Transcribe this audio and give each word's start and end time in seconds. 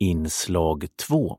Inslag 0.00 0.86
2 0.96 1.38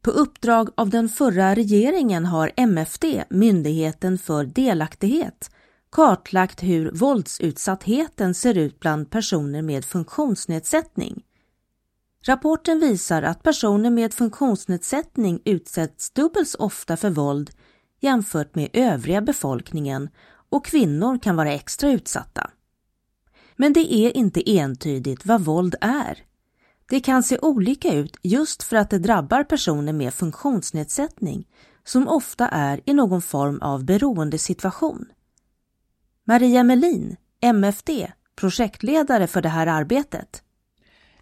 På 0.00 0.10
uppdrag 0.10 0.68
av 0.74 0.90
den 0.90 1.08
förra 1.08 1.54
regeringen 1.54 2.24
har 2.26 2.52
MFD, 2.56 3.04
Myndigheten 3.30 4.18
för 4.18 4.44
delaktighet, 4.44 5.50
kartlagt 5.90 6.62
hur 6.62 6.90
våldsutsattheten 6.90 8.34
ser 8.34 8.58
ut 8.58 8.80
bland 8.80 9.10
personer 9.10 9.62
med 9.62 9.84
funktionsnedsättning. 9.84 11.22
Rapporten 12.26 12.80
visar 12.80 13.22
att 13.22 13.42
personer 13.42 13.90
med 13.90 14.14
funktionsnedsättning 14.14 15.40
utsätts 15.44 16.10
dubbelt 16.10 16.48
så 16.48 16.58
ofta 16.58 16.96
för 16.96 17.10
våld 17.10 17.50
jämfört 18.00 18.54
med 18.54 18.70
övriga 18.72 19.20
befolkningen 19.20 20.08
och 20.50 20.64
kvinnor 20.64 21.18
kan 21.18 21.36
vara 21.36 21.52
extra 21.52 21.90
utsatta. 21.90 22.50
Men 23.56 23.72
det 23.72 23.94
är 23.94 24.16
inte 24.16 24.50
entydigt 24.50 25.26
vad 25.26 25.40
våld 25.40 25.74
är. 25.80 26.31
Det 26.92 27.00
kan 27.00 27.22
se 27.22 27.38
olika 27.38 27.94
ut 27.94 28.16
just 28.22 28.62
för 28.62 28.76
att 28.76 28.90
det 28.90 28.98
drabbar 28.98 29.44
personer 29.44 29.92
med 29.92 30.14
funktionsnedsättning 30.14 31.48
som 31.84 32.08
ofta 32.08 32.48
är 32.48 32.80
i 32.84 32.94
någon 32.94 33.22
form 33.22 33.58
av 33.62 33.84
beroendesituation. 33.84 35.04
Maria 36.24 36.62
Melin, 36.62 37.16
MFD, 37.40 37.90
projektledare 38.36 39.26
för 39.26 39.42
det 39.42 39.48
här 39.48 39.66
arbetet. 39.66 40.42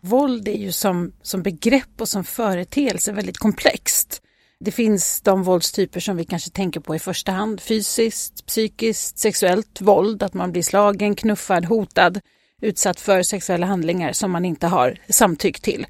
Våld 0.00 0.48
är 0.48 0.58
ju 0.58 0.72
som, 0.72 1.12
som 1.22 1.42
begrepp 1.42 2.00
och 2.00 2.08
som 2.08 2.24
företeelse 2.24 3.12
väldigt 3.12 3.38
komplext. 3.38 4.22
Det 4.60 4.72
finns 4.72 5.20
de 5.20 5.42
våldstyper 5.42 6.00
som 6.00 6.16
vi 6.16 6.24
kanske 6.24 6.50
tänker 6.50 6.80
på 6.80 6.94
i 6.94 6.98
första 6.98 7.32
hand. 7.32 7.60
Fysiskt, 7.60 8.46
psykiskt, 8.46 9.18
sexuellt 9.18 9.80
våld, 9.80 10.22
att 10.22 10.34
man 10.34 10.52
blir 10.52 10.62
slagen, 10.62 11.14
knuffad, 11.14 11.64
hotad, 11.64 12.20
utsatt 12.60 13.00
för 13.00 13.22
sexuella 13.22 13.66
handlingar 13.66 14.12
som 14.12 14.30
man 14.30 14.44
inte 14.44 14.66
har 14.66 14.98
samtyckt 15.08 15.62
till. 15.62 15.86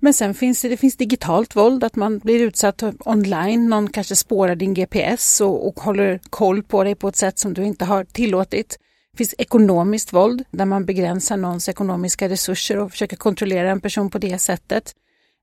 Men 0.00 0.14
sen 0.14 0.34
finns 0.34 0.62
det, 0.62 0.68
det 0.68 0.76
finns 0.76 0.96
digitalt 0.96 1.56
våld, 1.56 1.84
att 1.84 1.96
man 1.96 2.18
blir 2.18 2.40
utsatt 2.40 2.82
online, 2.98 3.68
någon 3.68 3.90
kanske 3.90 4.16
spårar 4.16 4.56
din 4.56 4.74
GPS 4.74 5.40
och, 5.40 5.68
och 5.68 5.80
håller 5.80 6.20
koll 6.30 6.62
på 6.62 6.84
dig 6.84 6.94
på 6.94 7.08
ett 7.08 7.16
sätt 7.16 7.38
som 7.38 7.54
du 7.54 7.64
inte 7.64 7.84
har 7.84 8.04
tillåtit. 8.04 8.78
Det 9.12 9.18
finns 9.18 9.34
ekonomiskt 9.38 10.12
våld 10.12 10.44
där 10.50 10.64
man 10.64 10.84
begränsar 10.84 11.36
någons 11.36 11.68
ekonomiska 11.68 12.28
resurser 12.28 12.78
och 12.78 12.90
försöker 12.90 13.16
kontrollera 13.16 13.70
en 13.70 13.80
person 13.80 14.10
på 14.10 14.18
det 14.18 14.38
sättet. 14.38 14.94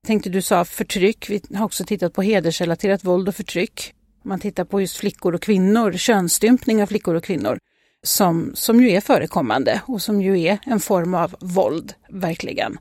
Jag 0.02 0.06
tänkte 0.06 0.30
du 0.30 0.42
sa 0.42 0.64
förtryck, 0.64 1.30
vi 1.30 1.40
har 1.54 1.64
också 1.64 1.84
tittat 1.84 2.12
på 2.12 2.22
hedersrelaterat 2.22 3.04
våld 3.04 3.28
och 3.28 3.34
förtryck. 3.34 3.94
Man 4.24 4.40
tittar 4.40 4.64
på 4.64 4.80
just 4.80 4.96
flickor 4.96 5.34
och 5.34 5.42
kvinnor, 5.42 5.92
könsstympning 5.92 6.82
av 6.82 6.86
flickor 6.86 7.14
och 7.14 7.24
kvinnor 7.24 7.58
som, 8.02 8.52
som 8.54 8.80
ju 8.80 8.90
är 8.90 9.00
förekommande 9.00 9.80
och 9.86 10.02
som 10.02 10.22
ju 10.22 10.40
är 10.40 10.58
en 10.66 10.80
form 10.80 11.14
av 11.14 11.34
våld, 11.40 11.94
verkligen. 12.10 12.78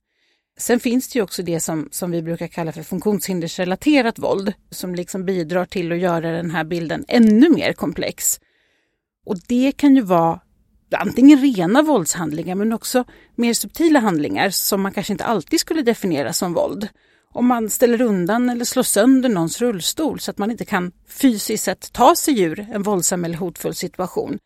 Sen 0.58 0.80
finns 0.80 1.10
det 1.10 1.20
ju 1.20 1.24
också 1.24 1.44
det 1.44 1.60
som, 1.60 1.90
som 1.92 2.12
vi 2.12 2.22
brukar 2.22 2.48
kalla 2.48 2.72
för 2.72 2.84
funktionshindersrelaterat 2.84 4.20
våld 4.20 4.54
som 4.70 4.96
liksom 4.96 5.26
bidrar 5.26 5.66
till 5.66 5.92
att 5.92 6.00
göra 6.00 6.32
den 6.32 6.52
här 6.52 6.64
bilden 6.64 7.06
ännu 7.08 7.50
mer 7.50 7.74
komplex. 7.74 8.40
Och 9.26 9.38
det 9.48 9.72
kan 9.72 9.96
ju 9.96 10.02
vara 10.02 10.40
antingen 10.98 11.42
rena 11.42 11.82
våldshandlingar 11.82 12.56
men 12.56 12.74
också 12.74 13.04
mer 13.36 13.54
subtila 13.54 14.00
handlingar 14.00 14.50
som 14.50 14.82
man 14.82 14.92
kanske 14.92 15.14
inte 15.14 15.26
alltid 15.26 15.60
skulle 15.60 15.82
definiera 15.82 16.34
som 16.34 16.54
våld. 16.54 16.88
Om 17.34 17.48
man 17.48 17.70
ställer 17.70 18.02
undan 18.02 18.50
eller 18.50 18.66
slår 18.66 18.84
sönder 18.84 19.30
någons 19.30 19.62
rullstol 19.62 20.20
så 20.20 20.32
att 20.32 20.38
man 20.38 20.52
inte 20.52 20.66
kan 20.66 20.92
fysiskt 21.08 21.64
sett 21.64 21.94
ta 21.94 22.16
sig 22.16 22.42
ur 22.42 22.60
en 22.60 22.84
våldsam 22.84 23.26
eller 23.26 23.38
hotfull 23.38 23.76
situation. 23.76 24.40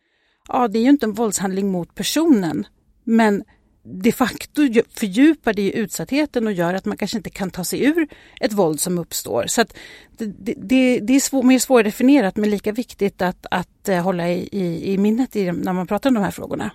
Ja, 0.48 0.68
det 0.68 0.78
är 0.78 0.82
ju 0.82 0.90
inte 0.90 1.06
en 1.06 1.12
våldshandling 1.12 1.70
mot 1.70 1.94
personen, 1.94 2.66
men 3.04 3.44
de 3.82 4.12
facto 4.12 4.62
fördjupar 4.94 5.52
det 5.52 5.72
utsattheten 5.72 6.46
och 6.46 6.52
gör 6.52 6.74
att 6.74 6.84
man 6.84 6.96
kanske 6.96 7.16
inte 7.16 7.30
kan 7.30 7.50
ta 7.50 7.64
sig 7.64 7.84
ur 7.84 8.08
ett 8.40 8.52
våld 8.52 8.80
som 8.80 8.98
uppstår. 8.98 9.46
Så 9.46 9.64
det, 10.16 10.54
det, 10.56 11.00
det, 11.00 11.12
är 11.12 11.20
svår, 11.20 11.42
mer 11.42 11.58
svårdefinierat 11.58 12.36
men 12.36 12.50
lika 12.50 12.72
viktigt 12.72 13.22
att, 13.22 13.46
att 13.50 13.88
eh, 13.88 14.02
hålla 14.02 14.28
i, 14.28 14.48
i, 14.52 14.92
i 14.92 14.98
minnet 14.98 15.36
i, 15.36 15.52
när 15.52 15.72
man 15.72 15.86
pratar 15.86 16.10
om 16.10 16.14
de 16.14 16.24
här 16.24 16.30
frågorna. 16.30 16.70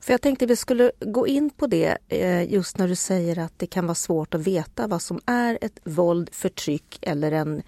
För 0.00 0.12
jag 0.12 0.22
tänkte 0.22 0.46
vi 0.46 0.56
skulle 0.56 0.92
gå 1.00 1.26
in 1.26 1.50
på 1.50 1.66
det 1.66 1.98
eh, 2.08 2.52
just 2.52 2.78
när 2.78 2.88
du 2.88 2.96
säger 2.96 3.38
att 3.38 3.52
det 3.56 3.66
kan 3.66 3.86
vara 3.86 3.94
svårt 3.94 4.34
att 4.34 4.46
veta 4.46 4.86
vad 4.86 5.02
som 5.02 5.20
är 5.26 5.58
ett 5.60 5.80
våld, 5.84 6.28
förtryck 6.32 6.98
eller 7.02 7.32
en 7.32 7.62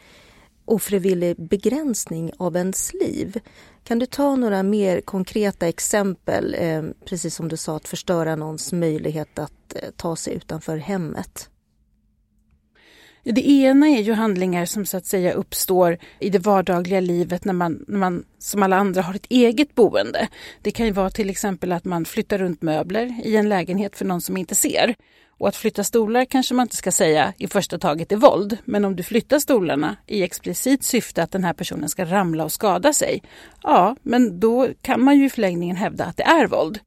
ofrivillig 0.65 1.37
begränsning 1.37 2.31
av 2.39 2.57
ens 2.57 2.95
liv. 2.95 3.41
Kan 3.89 3.99
du 3.99 4.07
ta 4.07 4.37
några 4.37 4.63
mer 4.63 5.01
konkreta 5.01 5.69
exempel, 5.69 6.55
eh, 6.59 6.83
precis 7.05 7.35
som 7.35 7.49
du 7.49 7.57
sa, 7.57 7.77
att 7.77 7.89
förstöra 7.89 8.37
någons 8.37 8.73
möjlighet 8.73 9.39
att 9.39 9.75
eh, 9.75 9.91
ta 9.97 10.17
sig 10.17 10.35
utanför 10.35 10.77
hemmet? 10.77 11.51
Det 13.23 13.49
ena 13.49 13.89
är 13.89 14.01
ju 14.01 14.13
handlingar 14.13 14.65
som 14.65 14.87
så 14.87 14.97
att 14.97 15.07
säga 15.07 15.33
uppstår 15.33 15.99
i 16.21 16.31
det 16.31 16.39
vardagliga 16.39 17.01
livet 17.01 17.45
när 17.45 17.53
man, 17.53 17.85
när 17.89 17.99
man 17.99 18.25
som 18.39 18.63
alla 18.63 18.77
andra 18.77 19.03
har 19.03 19.15
ett 19.15 19.27
eget 19.29 19.75
boende. 19.75 20.29
Det 20.63 20.71
kan 20.71 20.87
ju 20.87 20.93
vara 20.93 21.11
till 21.11 21.31
exempel 21.31 21.73
att 21.73 21.85
man 21.85 22.05
flyttar 22.05 22.39
runt 22.39 22.63
möbler 22.63 23.21
i 23.25 23.37
en 23.37 23.49
lägenhet 23.49 23.97
för 23.97 24.05
någon 24.05 24.21
som 24.21 24.37
inte 24.37 24.55
ser. 24.55 24.95
Och 25.39 25.49
att 25.49 25.57
flytta 25.57 25.85
stolar 25.85 26.25
kanske 26.25 26.55
man 26.55 26.65
inte 26.65 26.77
ska 26.77 26.93
säga 26.93 27.33
i 27.39 27.47
första 27.47 27.79
taget 27.79 28.13
är 28.13 28.17
våld, 28.17 28.59
men 28.65 28.85
om 28.85 28.97
du 28.97 29.03
flyttar 29.03 29.39
stolarna 29.39 29.97
i 30.07 30.23
explicit 30.23 30.85
syfte 30.85 31.23
att 31.23 31.31
den 31.31 31.45
här 31.45 31.53
personen 31.53 31.89
ska 31.89 32.05
ramla 32.05 32.45
och 32.45 32.53
skada 32.53 32.93
sig, 32.93 33.23
ja, 33.63 33.97
men 34.03 34.41
då 34.41 34.69
kan 34.83 35.05
man 35.05 35.19
ju 35.19 35.27
i 35.27 35.31
förlängningen 35.31 35.77
hävda 35.77 36.05
att 36.05 36.17
det 36.17 36.23
är 36.23 36.47
våld. 36.47 36.79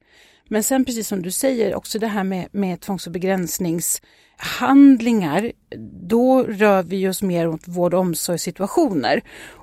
Men 0.48 0.64
sen 0.64 0.86
precis 0.86 1.08
som 1.08 1.22
du 1.22 1.32
säger, 1.32 1.76
också 1.76 2.00
det 2.00 2.08
här 2.08 2.24
med, 2.24 2.48
med 2.52 2.82
tvångs 2.82 3.08
och 3.08 3.14
begränsningshandlingar, 3.14 5.52
då 6.08 6.44
rör 6.44 6.84
vi 6.84 7.08
oss 7.08 7.22
mer 7.22 7.48
mot 7.48 7.68
vård 7.68 7.94
och 7.94 8.00
omsorgssituationer. 8.00 9.22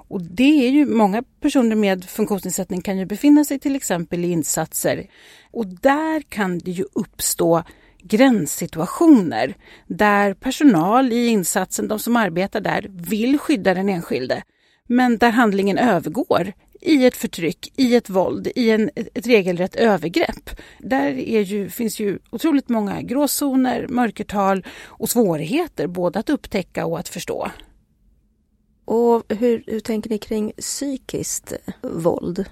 Och 0.09 0.23
det 0.23 0.67
är 0.67 0.71
ju 0.71 0.87
många 0.87 1.23
personer 1.41 1.77
med 1.77 2.05
funktionsnedsättning 2.05 2.81
kan 2.81 2.99
ju 2.99 3.07
befinna 3.07 3.45
sig 3.45 3.59
till 3.59 3.77
exempel 3.77 4.25
i 4.25 4.31
insatser 4.31 5.07
och 5.51 5.67
där 5.67 6.23
kan 6.23 6.59
det 6.59 6.71
ju 6.71 6.85
uppstå 6.93 7.63
gränssituationer 8.09 9.55
där 9.87 10.35
personal 10.35 11.13
i 11.13 11.27
insatsen, 11.27 11.89
de 11.89 11.99
som 11.99 12.17
arbetar 12.17 12.61
där, 12.61 12.87
vill 12.91 13.39
skydda 13.39 13.75
den 13.75 13.89
enskilde 13.89 14.43
men 14.89 15.19
där 15.19 15.31
handlingen 15.31 15.79
övergår 15.79 16.53
i 16.81 17.07
ett 17.07 17.17
förtryck, 17.17 17.73
i 17.77 17.97
ett 17.97 18.11
våld, 18.11 18.49
i 18.55 18.71
en, 18.71 18.91
ett 18.95 19.27
regelrätt 19.27 19.77
övergrepp. 19.77 20.51
Där 20.79 21.09
är 21.09 21.41
ju, 21.41 21.71
finns 21.71 22.01
ju 22.01 22.19
otroligt 22.31 22.69
många 22.69 23.03
gråzoner, 23.03 23.87
mörkertal 23.89 24.65
och 24.85 25.11
svårigheter 25.11 25.87
både 25.87 26.19
att 26.19 26.31
upptäcka 26.31 26.87
och 26.87 26.99
att 26.99 27.09
förstå. 27.09 27.51
Och 28.85 29.25
hur, 29.29 29.65
hur 29.67 29.81
tänker 29.81 30.11
ni 30.11 30.19
kring 30.19 30.53
psykiskt 30.59 31.53
våld? 31.83 32.45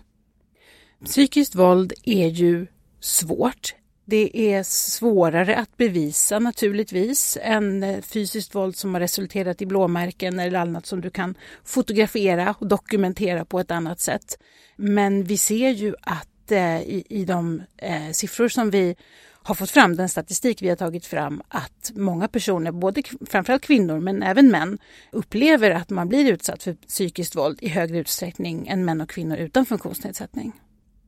Psykiskt 1.04 1.54
våld 1.54 1.92
är 2.04 2.28
ju 2.28 2.66
svårt. 3.00 3.74
Det 4.08 4.54
är 4.54 4.62
svårare 4.62 5.56
att 5.56 5.76
bevisa 5.76 6.38
naturligtvis 6.38 7.38
än 7.42 7.82
eh, 7.82 8.00
fysiskt 8.00 8.54
våld 8.54 8.76
som 8.76 8.94
har 8.94 9.00
resulterat 9.00 9.62
i 9.62 9.66
blåmärken 9.66 10.38
eller 10.38 10.58
annat 10.58 10.86
som 10.86 11.00
du 11.00 11.10
kan 11.10 11.34
fotografera 11.64 12.54
och 12.58 12.66
dokumentera 12.66 13.44
på 13.44 13.60
ett 13.60 13.70
annat 13.70 14.00
sätt. 14.00 14.38
Men 14.76 15.24
vi 15.24 15.36
ser 15.36 15.70
ju 15.70 15.94
att 16.02 16.52
eh, 16.52 16.80
i, 16.80 17.04
i 17.08 17.24
de 17.24 17.62
eh, 17.76 18.10
siffror 18.12 18.48
som 18.48 18.70
vi 18.70 18.96
har 19.42 19.54
fått 19.54 19.70
fram, 19.70 19.96
den 19.96 20.08
statistik 20.08 20.62
vi 20.62 20.68
har 20.68 20.76
tagit 20.76 21.06
fram, 21.06 21.42
att 21.48 21.92
många 21.94 22.28
personer, 22.28 22.72
både 22.72 23.02
framförallt 23.26 23.62
kvinnor 23.62 24.00
men 24.00 24.22
även 24.22 24.50
män, 24.50 24.78
upplever 25.12 25.70
att 25.70 25.90
man 25.90 26.08
blir 26.08 26.32
utsatt 26.32 26.62
för 26.62 26.74
psykiskt 26.74 27.36
våld 27.36 27.58
i 27.62 27.68
högre 27.68 27.98
utsträckning 27.98 28.68
än 28.68 28.84
män 28.84 29.00
och 29.00 29.10
kvinnor 29.10 29.36
utan 29.36 29.66
funktionsnedsättning. 29.66 30.52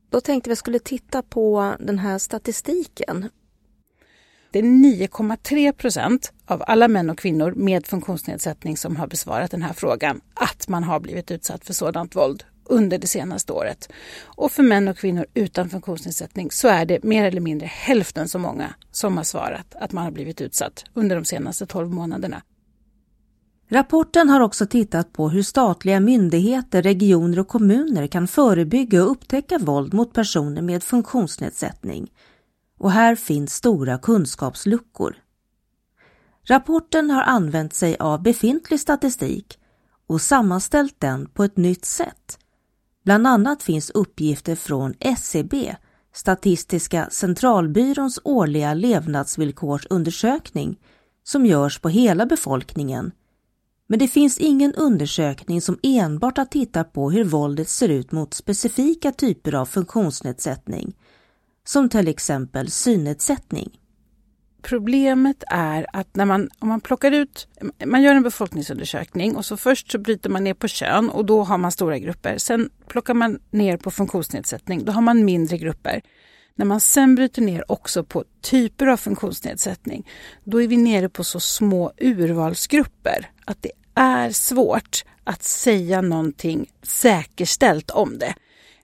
Då 0.09 0.21
tänkte 0.21 0.49
vi 0.49 0.55
skulle 0.55 0.79
titta 0.79 1.21
på 1.21 1.75
den 1.79 1.99
här 1.99 2.17
statistiken. 2.17 3.29
Det 4.51 4.59
är 4.59 4.63
9,3 4.63 5.71
procent 5.71 6.33
av 6.45 6.63
alla 6.67 6.87
män 6.87 7.09
och 7.09 7.17
kvinnor 7.17 7.53
med 7.55 7.87
funktionsnedsättning 7.87 8.77
som 8.77 8.95
har 8.95 9.07
besvarat 9.07 9.51
den 9.51 9.61
här 9.61 9.73
frågan 9.73 10.21
att 10.33 10.67
man 10.67 10.83
har 10.83 10.99
blivit 10.99 11.31
utsatt 11.31 11.65
för 11.65 11.73
sådant 11.73 12.15
våld 12.15 12.43
under 12.65 12.97
det 12.97 13.07
senaste 13.07 13.53
året. 13.53 13.89
Och 14.21 14.51
för 14.51 14.63
män 14.63 14.87
och 14.87 14.97
kvinnor 14.97 15.25
utan 15.33 15.69
funktionsnedsättning 15.69 16.51
så 16.51 16.67
är 16.67 16.85
det 16.85 17.03
mer 17.03 17.25
eller 17.25 17.41
mindre 17.41 17.67
hälften 17.67 18.29
så 18.29 18.39
många 18.39 18.73
som 18.91 19.17
har 19.17 19.23
svarat 19.23 19.75
att 19.75 19.91
man 19.91 20.03
har 20.03 20.11
blivit 20.11 20.41
utsatt 20.41 20.85
under 20.93 21.15
de 21.15 21.25
senaste 21.25 21.65
12 21.65 21.89
månaderna. 21.89 22.41
Rapporten 23.71 24.29
har 24.29 24.41
också 24.41 24.65
tittat 24.65 25.13
på 25.13 25.29
hur 25.29 25.43
statliga 25.43 25.99
myndigheter, 25.99 26.81
regioner 26.81 27.39
och 27.39 27.47
kommuner 27.47 28.07
kan 28.07 28.27
förebygga 28.27 29.03
och 29.03 29.11
upptäcka 29.11 29.57
våld 29.57 29.93
mot 29.93 30.13
personer 30.13 30.61
med 30.61 30.83
funktionsnedsättning. 30.83 32.11
Och 32.79 32.91
här 32.91 33.15
finns 33.15 33.53
stora 33.53 33.97
kunskapsluckor. 33.97 35.15
Rapporten 36.47 37.11
har 37.11 37.21
använt 37.21 37.73
sig 37.73 37.97
av 37.99 38.23
befintlig 38.23 38.79
statistik 38.79 39.59
och 40.07 40.21
sammanställt 40.21 40.95
den 40.99 41.25
på 41.25 41.43
ett 41.43 41.57
nytt 41.57 41.85
sätt. 41.85 42.39
Bland 43.05 43.27
annat 43.27 43.63
finns 43.63 43.89
uppgifter 43.89 44.55
från 44.55 44.93
SCB, 44.99 45.75
Statistiska 46.13 47.07
centralbyråns 47.11 48.19
årliga 48.23 48.73
levnadsvillkorsundersökning 48.73 50.79
som 51.23 51.45
görs 51.45 51.79
på 51.79 51.89
hela 51.89 52.25
befolkningen. 52.25 53.11
Men 53.91 53.99
det 53.99 54.07
finns 54.07 54.37
ingen 54.37 54.73
undersökning 54.73 55.61
som 55.61 55.79
enbart 55.83 56.37
har 56.37 56.45
tittat 56.45 56.93
på 56.93 57.11
hur 57.11 57.23
våldet 57.23 57.69
ser 57.69 57.89
ut 57.89 58.11
mot 58.11 58.33
specifika 58.33 59.11
typer 59.11 59.55
av 59.55 59.65
funktionsnedsättning, 59.65 60.93
som 61.63 61.89
till 61.89 62.07
exempel 62.07 62.71
synnedsättning. 62.71 63.79
Problemet 64.61 65.43
är 65.47 65.85
att 65.93 66.15
när 66.15 66.25
man, 66.25 66.49
om 66.59 66.67
man 66.67 66.81
plockar 66.81 67.11
ut, 67.11 67.47
man 67.85 68.01
gör 68.01 68.15
en 68.15 68.23
befolkningsundersökning 68.23 69.35
och 69.35 69.45
så 69.45 69.57
först 69.57 69.91
så 69.91 69.97
bryter 69.97 70.29
man 70.29 70.43
ner 70.43 70.53
på 70.53 70.67
kön 70.67 71.09
och 71.09 71.25
då 71.25 71.43
har 71.43 71.57
man 71.57 71.71
stora 71.71 71.97
grupper. 71.97 72.37
Sen 72.37 72.69
plockar 72.87 73.13
man 73.13 73.39
ner 73.51 73.77
på 73.77 73.91
funktionsnedsättning, 73.91 74.85
då 74.85 74.91
har 74.91 75.01
man 75.01 75.25
mindre 75.25 75.57
grupper. 75.57 76.01
När 76.55 76.65
man 76.65 76.79
sen 76.79 77.15
bryter 77.15 77.41
ner 77.41 77.71
också 77.71 78.03
på 78.03 78.23
typer 78.41 78.87
av 78.87 78.97
funktionsnedsättning, 78.97 80.07
då 80.43 80.61
är 80.61 80.67
vi 80.67 80.77
nere 80.77 81.09
på 81.09 81.23
så 81.23 81.39
små 81.39 81.91
urvalsgrupper 81.97 83.31
att 83.45 83.61
det 83.61 83.71
är 83.95 84.29
svårt 84.29 85.03
att 85.23 85.43
säga 85.43 86.01
någonting 86.01 86.71
säkerställt 86.83 87.91
om 87.91 88.17
det. 88.17 88.33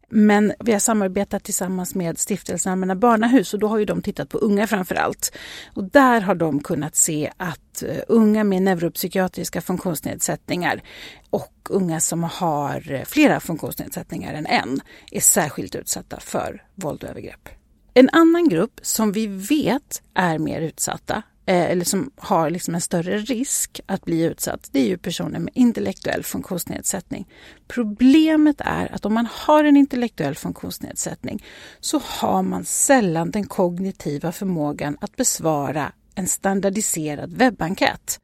Men 0.10 0.54
vi 0.60 0.72
har 0.72 0.80
samarbetat 0.80 1.44
tillsammans 1.44 1.96
med 1.96 2.20
Stiftelsen 2.20 2.72
Allmänna 2.72 2.96
Barnahus 2.96 3.54
och 3.54 3.60
då 3.60 3.68
har 3.68 3.78
ju 3.78 3.86
de 3.86 4.02
tittat 4.02 4.30
på 4.30 4.38
unga 4.38 4.68
framför 4.68 4.96
allt. 4.96 5.38
Och 5.74 5.84
där 5.84 6.22
har 6.22 6.36
de 6.36 6.60
kunnat 6.60 6.96
se 6.96 7.32
att 7.38 7.84
eh, 7.84 7.98
unga 8.08 8.44
med 8.44 8.62
neuropsykiatriska 8.62 9.62
funktionsnedsättningar 9.62 10.82
och 11.30 11.54
unga 11.70 12.00
som 12.00 12.24
har 12.24 12.92
eh, 12.92 13.04
flera 13.04 13.40
funktionsnedsättningar 13.40 14.34
än 14.34 14.46
en 14.46 14.82
är 15.12 15.22
särskilt 15.22 15.76
utsatta 15.76 16.20
för 16.20 16.64
våld 16.76 17.04
och 17.04 17.10
övergrepp. 17.10 17.50
En 17.94 18.10
annan 18.12 18.50
grupp 18.50 18.80
som 18.82 19.12
vi 19.12 19.28
vet 19.28 20.02
är 20.14 20.40
mer 20.40 20.62
utsatta 20.62 21.24
Eh, 21.48 21.72
eller 21.72 21.86
som 21.86 22.12
har 22.16 22.50
liksom 22.50 22.76
en 22.76 22.82
större 22.82 23.18
risk 23.18 23.82
att 23.86 24.06
bli 24.06 24.24
utsatt, 24.24 24.70
det 24.72 24.80
är 24.80 24.88
ju 24.88 24.98
personer 24.98 25.40
med 25.40 25.54
intellektuell 25.56 26.24
funktionsnedsättning. 26.24 27.28
Problemet 27.68 28.56
är 28.60 28.96
att 28.96 29.06
om 29.06 29.14
man 29.14 29.28
har 29.32 29.64
en 29.64 29.78
intellektuell 29.78 30.36
funktionsnedsättning 30.36 31.44
så 31.80 32.02
har 32.04 32.44
man 32.44 32.66
sällan 32.66 33.32
den 33.32 33.48
kognitiva 33.48 34.32
förmågan 34.32 34.98
att 35.02 35.16
besvara 35.16 35.92
en 36.16 36.28
standardiserad 36.28 37.34
webbenkät. 37.34 38.20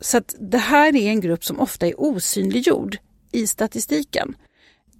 Så 0.00 0.18
att 0.18 0.34
det 0.38 0.58
här 0.58 0.96
är 0.96 1.08
en 1.08 1.20
grupp 1.20 1.44
som 1.44 1.60
ofta 1.60 1.86
är 1.86 2.00
osynliggjord 2.00 2.96
i 3.32 3.46
statistiken. 3.46 4.34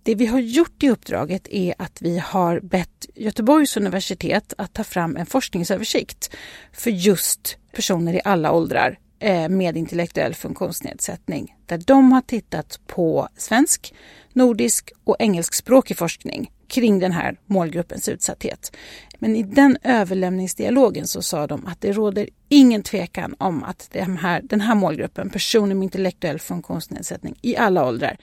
Det 0.05 0.15
vi 0.15 0.27
har 0.27 0.39
gjort 0.39 0.83
i 0.83 0.91
uppdraget 0.91 1.49
är 1.49 1.75
att 1.79 2.03
vi 2.03 2.19
har 2.19 2.61
bett 2.61 3.07
Göteborgs 3.15 3.77
universitet 3.77 4.55
att 4.59 4.73
ta 4.73 4.85
fram 4.85 5.17
en 5.17 5.27
forskningsöversikt 5.27 6.35
för 6.73 6.91
just 6.91 7.57
personer 7.73 8.15
i 8.15 8.21
alla 8.25 8.53
åldrar 8.53 8.99
eh, 9.19 9.49
med 9.49 9.77
intellektuell 9.77 10.35
funktionsnedsättning. 10.35 11.55
Där 11.67 11.79
de 11.79 12.13
har 12.13 12.21
tittat 12.21 12.81
på 12.87 13.29
svensk, 13.37 13.95
nordisk 14.33 14.93
och 15.05 15.17
engelskspråkig 15.19 15.97
forskning 15.97 16.51
kring 16.69 16.99
den 16.99 17.13
här 17.13 17.39
målgruppens 17.47 18.09
utsatthet. 18.09 18.77
Men 19.19 19.37
i 19.37 19.43
den 19.43 19.77
överlämningsdialogen 19.83 21.07
så 21.07 21.23
sa 21.23 21.47
de 21.47 21.67
att 21.67 21.81
det 21.81 21.93
råder 21.93 22.29
ingen 22.49 22.83
tvekan 22.83 23.35
om 23.39 23.65
att 23.65 23.89
den 23.93 24.17
här, 24.17 24.41
den 24.43 24.61
här 24.61 24.75
målgruppen, 24.75 25.31
personer 25.31 25.75
med 25.75 25.85
intellektuell 25.85 26.39
funktionsnedsättning 26.39 27.39
i 27.43 27.57
alla 27.57 27.87
åldrar, 27.87 28.17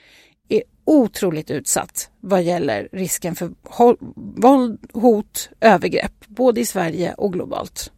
är 0.53 0.63
otroligt 0.86 1.51
utsatt 1.51 2.09
vad 2.19 2.44
gäller 2.44 2.89
risken 2.92 3.36
för 3.36 3.51
våld, 4.42 4.80
hot, 4.94 5.50
övergrepp, 5.62 6.27
både 6.27 6.62
i 6.62 6.65
Sverige 6.65 7.13
och 7.13 7.33
globalt. 7.33 7.92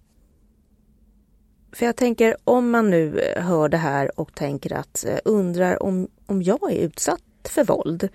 För 1.72 1.86
jag 1.86 1.96
tänker 1.96 2.36
om 2.44 2.72
man 2.72 2.90
nu 2.90 3.20
eh, 3.20 3.44
hör 3.44 3.70
det 3.70 3.78
här 3.78 4.20
och 4.20 4.36
tänker 4.36 4.74
att 4.74 5.06
eh, 5.06 5.18
undrar 5.26 5.84
om, 5.84 6.08
om 6.26 6.44
jag 6.44 6.72
är 6.72 6.78
utsatt 6.78 7.22
för 7.50 7.64
våld 7.64 8.10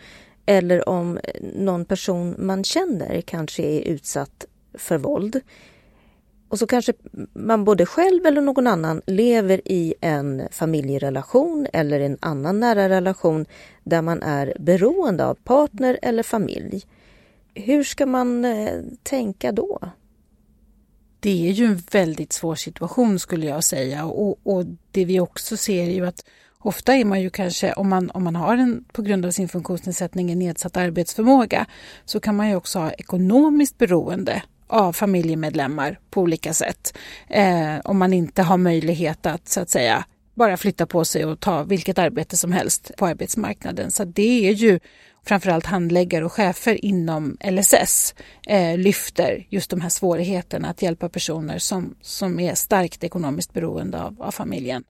eller 0.47 0.89
om 0.89 1.19
eh, 1.25 1.43
någon 1.55 1.85
person 1.85 2.35
man 2.39 2.65
känner 2.65 3.21
kanske 3.21 3.63
är 3.63 3.81
utsatt 3.81 4.45
för 4.75 4.99
våld. 4.99 5.41
Och 6.49 6.59
så 6.59 6.67
kanske 6.67 6.93
man 7.33 7.65
både 7.65 7.87
själv 7.87 8.27
eller 8.27 8.41
någon 8.41 8.67
annan 8.67 9.03
lever 9.07 9.61
i 9.65 9.95
en 10.01 10.49
familjerelation 10.51 11.67
eller 11.73 12.01
en 12.01 12.19
annan 12.21 12.61
nära 12.61 12.89
relation 12.89 13.47
där 13.85 14.03
man 14.03 14.23
är 14.23 14.57
beroende 14.59 15.27
av 15.27 15.35
partner 15.35 15.99
eller 16.03 16.23
familj. 16.23 16.83
Hur 17.55 17.85
ska 17.85 18.07
man 18.07 18.45
eh, 18.45 18.81
tänka 19.03 19.53
då? 19.53 19.81
Det 21.21 21.49
är 21.49 21.53
ju 21.53 21.65
en 21.65 21.83
väldigt 21.93 22.33
svår 22.33 22.55
situation 22.55 23.19
skulle 23.19 23.47
jag 23.47 23.65
säga 23.65 24.05
och, 24.05 24.39
och 24.43 24.65
det 24.91 25.05
vi 25.05 25.21
också 25.21 25.57
ser 25.57 25.83
är 25.83 25.91
ju 25.91 26.07
att 26.07 26.25
Ofta 26.61 26.95
är 26.95 27.05
man 27.05 27.21
ju 27.21 27.31
kanske, 27.31 27.73
om 27.73 27.89
man, 27.89 28.11
om 28.11 28.25
man 28.25 28.37
har 28.37 28.57
en, 28.57 28.85
på 28.93 29.03
grund 29.03 29.27
av 29.27 29.31
sin 29.31 29.49
funktionsnedsättning 29.49 30.31
en 30.31 30.39
nedsatt 30.39 30.77
arbetsförmåga, 30.77 31.67
så 32.05 32.21
kan 32.21 32.37
man 32.37 32.49
ju 32.49 32.57
också 32.57 32.79
ha 32.79 32.91
ekonomiskt 32.91 33.79
beroende 33.79 34.43
av 34.69 34.93
familjemedlemmar 34.93 35.99
på 36.11 36.21
olika 36.21 36.55
sätt. 36.55 36.99
Eh, 37.29 37.77
om 37.85 37.99
man 37.99 38.13
inte 38.13 38.43
har 38.43 38.57
möjlighet 38.57 39.27
att 39.27 39.49
så 39.49 39.61
att 39.61 39.71
säga 39.71 40.05
bara 40.35 40.57
flytta 40.57 40.87
på 40.87 41.05
sig 41.05 41.25
och 41.25 41.41
ta 41.41 41.63
vilket 41.63 41.99
arbete 41.99 42.37
som 42.37 42.53
helst 42.53 42.91
på 42.97 43.07
arbetsmarknaden. 43.07 43.91
Så 43.91 44.05
det 44.05 44.49
är 44.49 44.53
ju 44.53 44.81
framförallt 45.27 45.67
handläggare 45.67 46.25
och 46.25 46.33
chefer 46.33 46.85
inom 46.85 47.37
LSS 47.51 48.15
eh, 48.47 48.79
lyfter 48.79 49.47
just 49.49 49.71
de 49.71 49.81
här 49.81 49.89
svårigheterna 49.89 50.69
att 50.69 50.83
hjälpa 50.83 51.09
personer 51.09 51.59
som, 51.59 51.95
som 52.01 52.41
är 52.41 52.55
starkt 52.55 53.05
ekonomiskt 53.05 53.53
beroende 53.53 54.03
av, 54.03 54.23
av 54.23 54.31
familjen 54.31 54.85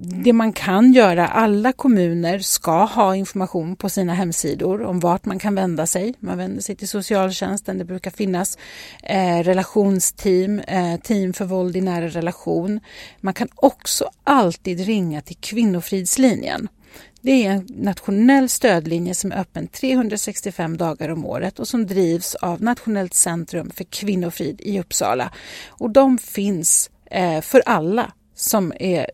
det 0.00 0.32
man 0.32 0.52
kan 0.52 0.92
göra, 0.92 1.28
alla 1.28 1.72
kommuner 1.72 2.38
ska 2.38 2.84
ha 2.84 3.16
information 3.16 3.76
på 3.76 3.88
sina 3.88 4.14
hemsidor 4.14 4.82
om 4.82 5.00
vart 5.00 5.24
man 5.24 5.38
kan 5.38 5.54
vända 5.54 5.86
sig. 5.86 6.14
Man 6.18 6.38
vänder 6.38 6.62
sig 6.62 6.76
till 6.76 6.88
socialtjänsten, 6.88 7.78
det 7.78 7.84
brukar 7.84 8.10
finnas 8.10 8.58
eh, 9.02 9.38
relationsteam, 9.38 10.58
eh, 10.60 11.00
team 11.00 11.32
för 11.32 11.44
våld 11.44 11.76
i 11.76 11.80
nära 11.80 12.08
relation. 12.08 12.80
Man 13.20 13.34
kan 13.34 13.48
också 13.54 14.10
alltid 14.24 14.80
ringa 14.80 15.20
till 15.20 15.36
Kvinnofridslinjen. 15.36 16.68
Det 17.20 17.46
är 17.46 17.50
en 17.50 17.66
nationell 17.68 18.48
stödlinje 18.48 19.14
som 19.14 19.32
är 19.32 19.40
öppen 19.40 19.68
365 19.68 20.76
dagar 20.76 21.08
om 21.08 21.24
året 21.24 21.58
och 21.58 21.68
som 21.68 21.86
drivs 21.86 22.34
av 22.34 22.62
Nationellt 22.62 23.14
centrum 23.14 23.70
för 23.70 23.84
kvinnofrid 23.84 24.60
i 24.60 24.80
Uppsala. 24.80 25.32
Och 25.68 25.90
de 25.90 26.18
finns 26.18 26.90
eh, 27.10 27.40
för 27.40 27.62
alla 27.66 28.12
som 28.38 28.72
är... 28.80 29.06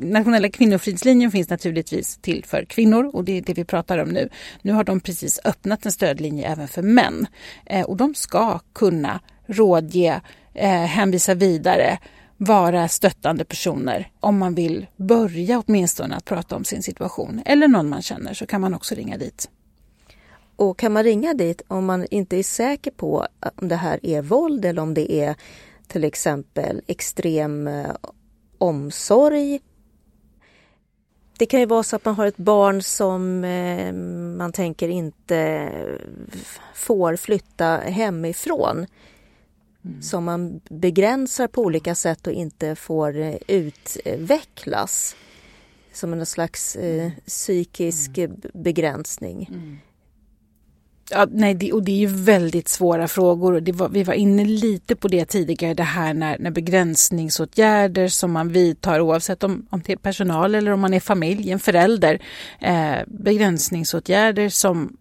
Nationella 0.00 0.48
kvinnofridslinjen 0.48 1.30
finns 1.30 1.48
naturligtvis 1.48 2.16
till 2.16 2.44
för 2.44 2.64
kvinnor 2.64 3.10
och 3.12 3.24
det 3.24 3.38
är 3.38 3.42
det 3.42 3.54
vi 3.54 3.64
pratar 3.64 3.98
om 3.98 4.08
nu. 4.08 4.28
Nu 4.62 4.72
har 4.72 4.84
de 4.84 5.00
precis 5.00 5.40
öppnat 5.44 5.86
en 5.86 5.92
stödlinje 5.92 6.48
även 6.48 6.68
för 6.68 6.82
män 6.82 7.26
eh, 7.66 7.86
och 7.86 7.96
de 7.96 8.14
ska 8.14 8.58
kunna 8.72 9.20
rådge, 9.46 10.20
eh, 10.54 10.70
hänvisa 10.70 11.34
vidare, 11.34 11.98
vara 12.36 12.88
stöttande 12.88 13.44
personer. 13.44 14.10
Om 14.20 14.38
man 14.38 14.54
vill 14.54 14.86
börja 14.96 15.62
åtminstone 15.66 16.16
att 16.16 16.24
prata 16.24 16.56
om 16.56 16.64
sin 16.64 16.82
situation 16.82 17.42
eller 17.46 17.68
någon 17.68 17.88
man 17.88 18.02
känner 18.02 18.34
så 18.34 18.46
kan 18.46 18.60
man 18.60 18.74
också 18.74 18.94
ringa 18.94 19.16
dit. 19.16 19.50
Och 20.56 20.78
kan 20.78 20.92
man 20.92 21.04
ringa 21.04 21.34
dit 21.34 21.62
om 21.68 21.84
man 21.86 22.06
inte 22.10 22.36
är 22.36 22.42
säker 22.42 22.90
på 22.90 23.26
om 23.56 23.68
det 23.68 23.76
här 23.76 24.06
är 24.06 24.22
våld 24.22 24.64
eller 24.64 24.82
om 24.82 24.94
det 24.94 25.12
är 25.12 25.34
till 25.92 26.04
exempel 26.04 26.82
extrem 26.86 27.66
eh, 27.66 27.94
omsorg. 28.58 29.60
Det 31.38 31.46
kan 31.46 31.60
ju 31.60 31.66
vara 31.66 31.82
så 31.82 31.96
att 31.96 32.04
man 32.04 32.14
har 32.14 32.26
ett 32.26 32.36
barn 32.36 32.82
som 32.82 33.44
eh, 33.44 33.92
man 34.36 34.52
tänker 34.52 34.88
inte 34.88 35.70
får 36.74 37.16
flytta 37.16 37.76
hemifrån. 37.76 38.86
Mm. 39.84 40.02
Som 40.02 40.24
man 40.24 40.60
begränsar 40.70 41.48
på 41.48 41.62
olika 41.62 41.94
sätt 41.94 42.26
och 42.26 42.32
inte 42.32 42.74
får 42.74 43.18
eh, 43.18 43.36
utvecklas. 43.46 45.16
Som 45.92 46.12
en 46.12 46.26
slags 46.26 46.76
eh, 46.76 47.10
psykisk 47.26 48.18
mm. 48.18 48.40
begränsning. 48.54 49.50
Mm. 49.52 49.78
Ja, 51.10 51.26
nej, 51.30 51.54
det, 51.54 51.72
och 51.72 51.82
det 51.82 51.92
är 51.92 51.96
ju 51.96 52.06
väldigt 52.06 52.68
svåra 52.68 53.08
frågor. 53.08 53.52
Och 53.52 53.68
var, 53.68 53.88
vi 53.88 54.02
var 54.02 54.14
inne 54.14 54.44
lite 54.44 54.96
på 54.96 55.08
det 55.08 55.24
tidigare, 55.24 55.74
det 55.74 55.82
här 55.82 56.14
när, 56.14 56.38
när 56.38 56.50
begränsningsåtgärder 56.50 58.08
som 58.08 58.32
man 58.32 58.48
vidtar 58.48 59.00
oavsett 59.00 59.44
om, 59.44 59.66
om 59.70 59.82
det 59.86 59.92
är 59.92 59.96
personal 59.96 60.54
eller 60.54 60.70
om 60.70 60.80
man 60.80 60.94
är 60.94 61.00
familj, 61.00 61.50
en 61.50 61.60
förälder. 61.60 62.22
Eh, 62.60 62.96
begränsningsåtgärder 63.06 64.48
som 64.48 64.96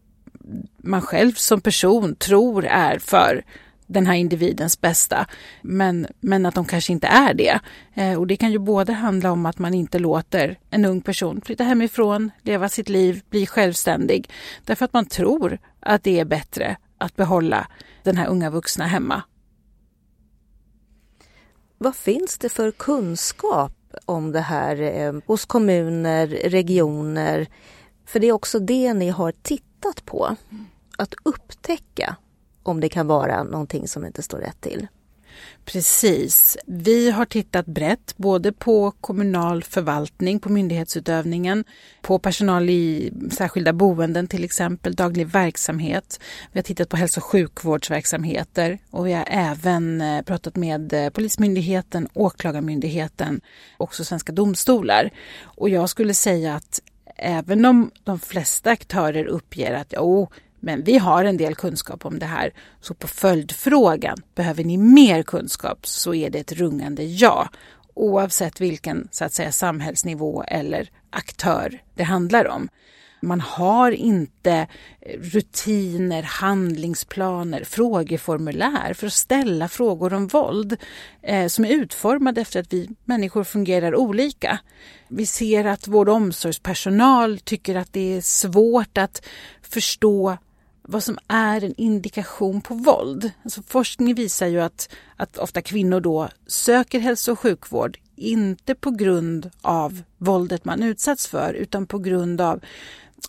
man 0.78 1.02
själv 1.02 1.34
som 1.34 1.62
person 1.62 2.16
tror 2.16 2.66
är 2.66 3.00
för 3.00 3.44
den 3.92 4.08
här 4.08 4.16
individens 4.16 4.82
bästa. 4.82 5.26
Men, 5.62 6.08
men 6.20 6.46
att 6.46 6.56
de 6.56 6.66
kanske 6.66 6.94
inte 6.94 7.08
är 7.08 7.34
det. 7.34 7.60
Eh, 7.94 8.20
och 8.20 8.28
det 8.28 8.36
kan 8.36 8.52
ju 8.52 8.60
både 8.60 8.94
handla 8.94 9.32
om 9.32 9.46
att 9.46 9.60
man 9.60 9.74
inte 9.74 10.00
låter 10.00 10.60
en 10.70 10.86
ung 10.86 11.02
person 11.02 11.42
flytta 11.42 11.64
hemifrån, 11.64 12.32
leva 12.42 12.70
sitt 12.70 12.90
liv, 12.90 13.22
bli 13.30 13.48
självständig. 13.48 14.30
Därför 14.66 14.86
att 14.86 14.94
man 14.94 15.06
tror 15.06 15.60
att 15.80 16.04
det 16.04 16.20
är 16.20 16.26
bättre 16.26 16.78
att 16.98 17.16
behålla 17.16 17.68
den 18.04 18.18
här 18.18 18.28
unga 18.28 18.50
vuxna 18.50 18.86
hemma. 18.86 19.24
Vad 21.78 21.96
finns 21.96 22.38
det 22.38 22.50
för 22.50 22.72
kunskap 22.72 23.74
om 24.06 24.32
det 24.32 24.42
här 24.42 24.82
eh, 24.82 25.14
hos 25.26 25.46
kommuner, 25.46 26.28
regioner? 26.28 27.48
För 28.06 28.20
det 28.20 28.28
är 28.28 28.32
också 28.32 28.60
det 28.60 28.94
ni 28.94 29.10
har 29.10 29.32
tittat 29.32 30.06
på. 30.06 30.36
Att 30.98 31.14
upptäcka 31.24 32.16
om 32.64 32.80
det 32.80 32.90
kan 32.90 33.08
vara 33.08 33.44
någonting 33.44 33.88
som 33.88 34.06
inte 34.06 34.22
står 34.22 34.38
rätt 34.38 34.62
till. 34.62 34.88
Precis. 35.66 36.58
Vi 36.66 37.12
har 37.12 37.26
tittat 37.26 37.66
brett 37.66 38.18
både 38.18 38.52
på 38.52 38.92
kommunal 38.92 39.64
förvaltning, 39.64 40.40
på 40.40 40.50
myndighetsutövningen, 40.50 41.64
på 42.02 42.20
personal 42.20 42.70
i 42.70 43.14
särskilda 43.32 43.74
boenden 43.74 44.28
till 44.28 44.44
exempel, 44.44 44.96
daglig 44.96 45.28
verksamhet. 45.28 46.20
Vi 46.52 46.60
har 46.60 46.64
tittat 46.64 46.90
på 46.90 46.98
hälso 46.98 47.20
och 47.20 47.26
sjukvårdsverksamheter 47.26 48.80
och 48.90 49.08
vi 49.08 49.14
har 49.14 49.26
även 49.28 50.02
eh, 50.02 50.22
pratat 50.22 50.56
med 50.56 50.94
eh, 50.94 51.10
Polismyndigheten, 51.10 52.08
Åklagarmyndigheten 52.14 53.42
och 53.78 53.84
också 53.84 54.04
svenska 54.04 54.32
domstolar. 54.32 55.10
Och 55.44 55.70
jag 55.70 55.90
skulle 55.90 56.14
säga 56.14 56.56
att 56.56 56.82
även 57.16 57.66
om 57.66 57.92
de 58.04 58.20
flesta 58.20 58.72
aktörer 58.72 59.26
uppger 59.26 59.74
att 59.74 59.94
oh, 59.94 60.30
men 60.62 60.84
vi 60.84 60.98
har 60.98 61.26
en 61.26 61.38
del 61.38 61.56
kunskap 61.56 62.06
om 62.06 62.20
det 62.20 62.26
här. 62.26 62.54
Så 62.82 62.94
på 62.94 63.08
följdfrågan, 63.08 64.18
behöver 64.36 64.64
ni 64.64 64.78
mer 64.78 65.24
kunskap? 65.24 65.88
Så 65.88 66.14
är 66.14 66.30
det 66.30 66.40
ett 66.40 66.52
rungande 66.52 67.04
ja. 67.04 67.50
Oavsett 67.94 68.62
vilken 68.62 69.08
så 69.12 69.26
att 69.26 69.34
säga, 69.34 69.52
samhällsnivå 69.52 70.44
eller 70.48 70.90
aktör 71.10 71.82
det 71.96 72.04
handlar 72.04 72.48
om. 72.48 72.70
Man 73.24 73.42
har 73.42 73.92
inte 73.92 74.68
eh, 75.02 75.20
rutiner, 75.20 76.24
handlingsplaner, 76.24 77.64
frågeformulär 77.64 78.94
för 78.94 79.08
att 79.08 79.14
ställa 79.14 79.68
frågor 79.68 80.14
om 80.14 80.28
våld 80.28 80.78
eh, 81.22 81.48
som 81.48 81.66
är 81.66 81.70
utformade 81.70 82.42
efter 82.42 82.60
att 82.60 82.74
vi 82.74 82.90
människor 83.06 83.44
fungerar 83.44 83.96
olika. 83.96 84.60
Vi 85.08 85.26
ser 85.26 85.66
att 85.66 85.88
vård 85.88 86.10
och 86.10 86.16
omsorgspersonal 86.16 87.40
tycker 87.40 87.76
att 87.76 87.94
det 87.94 88.18
är 88.18 88.22
svårt 88.22 88.98
att 88.98 89.26
förstå 89.62 90.38
vad 90.82 91.04
som 91.04 91.18
är 91.28 91.64
en 91.64 91.74
indikation 91.78 92.62
på 92.62 92.74
våld. 92.74 93.32
Alltså 93.44 93.62
forskning 93.68 94.16
visar 94.16 94.48
ju 94.48 94.62
att, 94.62 94.90
att 95.16 95.38
ofta 95.38 95.62
kvinnor 95.62 96.00
då 96.00 96.30
söker 96.48 97.00
hälso 97.00 97.32
och 97.32 97.40
sjukvård 97.40 97.98
inte 98.16 98.76
på 98.76 98.92
grund 98.92 99.50
av 99.62 100.02
våldet 100.18 100.66
man 100.66 100.84
utsatts 100.84 101.28
för 101.28 101.54
utan 101.54 101.88
på 101.88 102.00
grund 102.00 102.42
av 102.42 102.60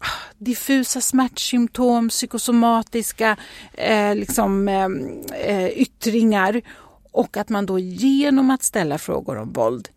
ah, 0.01 0.35
diffusa 0.39 1.01
smärtsymptom, 1.01 2.09
psykosomatiska 2.09 3.37
eh, 3.73 4.15
liksom, 4.15 4.69
ehm, 4.69 5.23
eh, 5.45 5.69
yttringar 5.69 6.63
och 7.13 7.37
att 7.37 7.49
man 7.49 7.67
då 7.67 7.79
genom 7.79 8.51
att 8.51 8.63
ställa 8.63 8.99
frågor 8.99 9.37
om 9.39 9.53
våld 9.53 9.89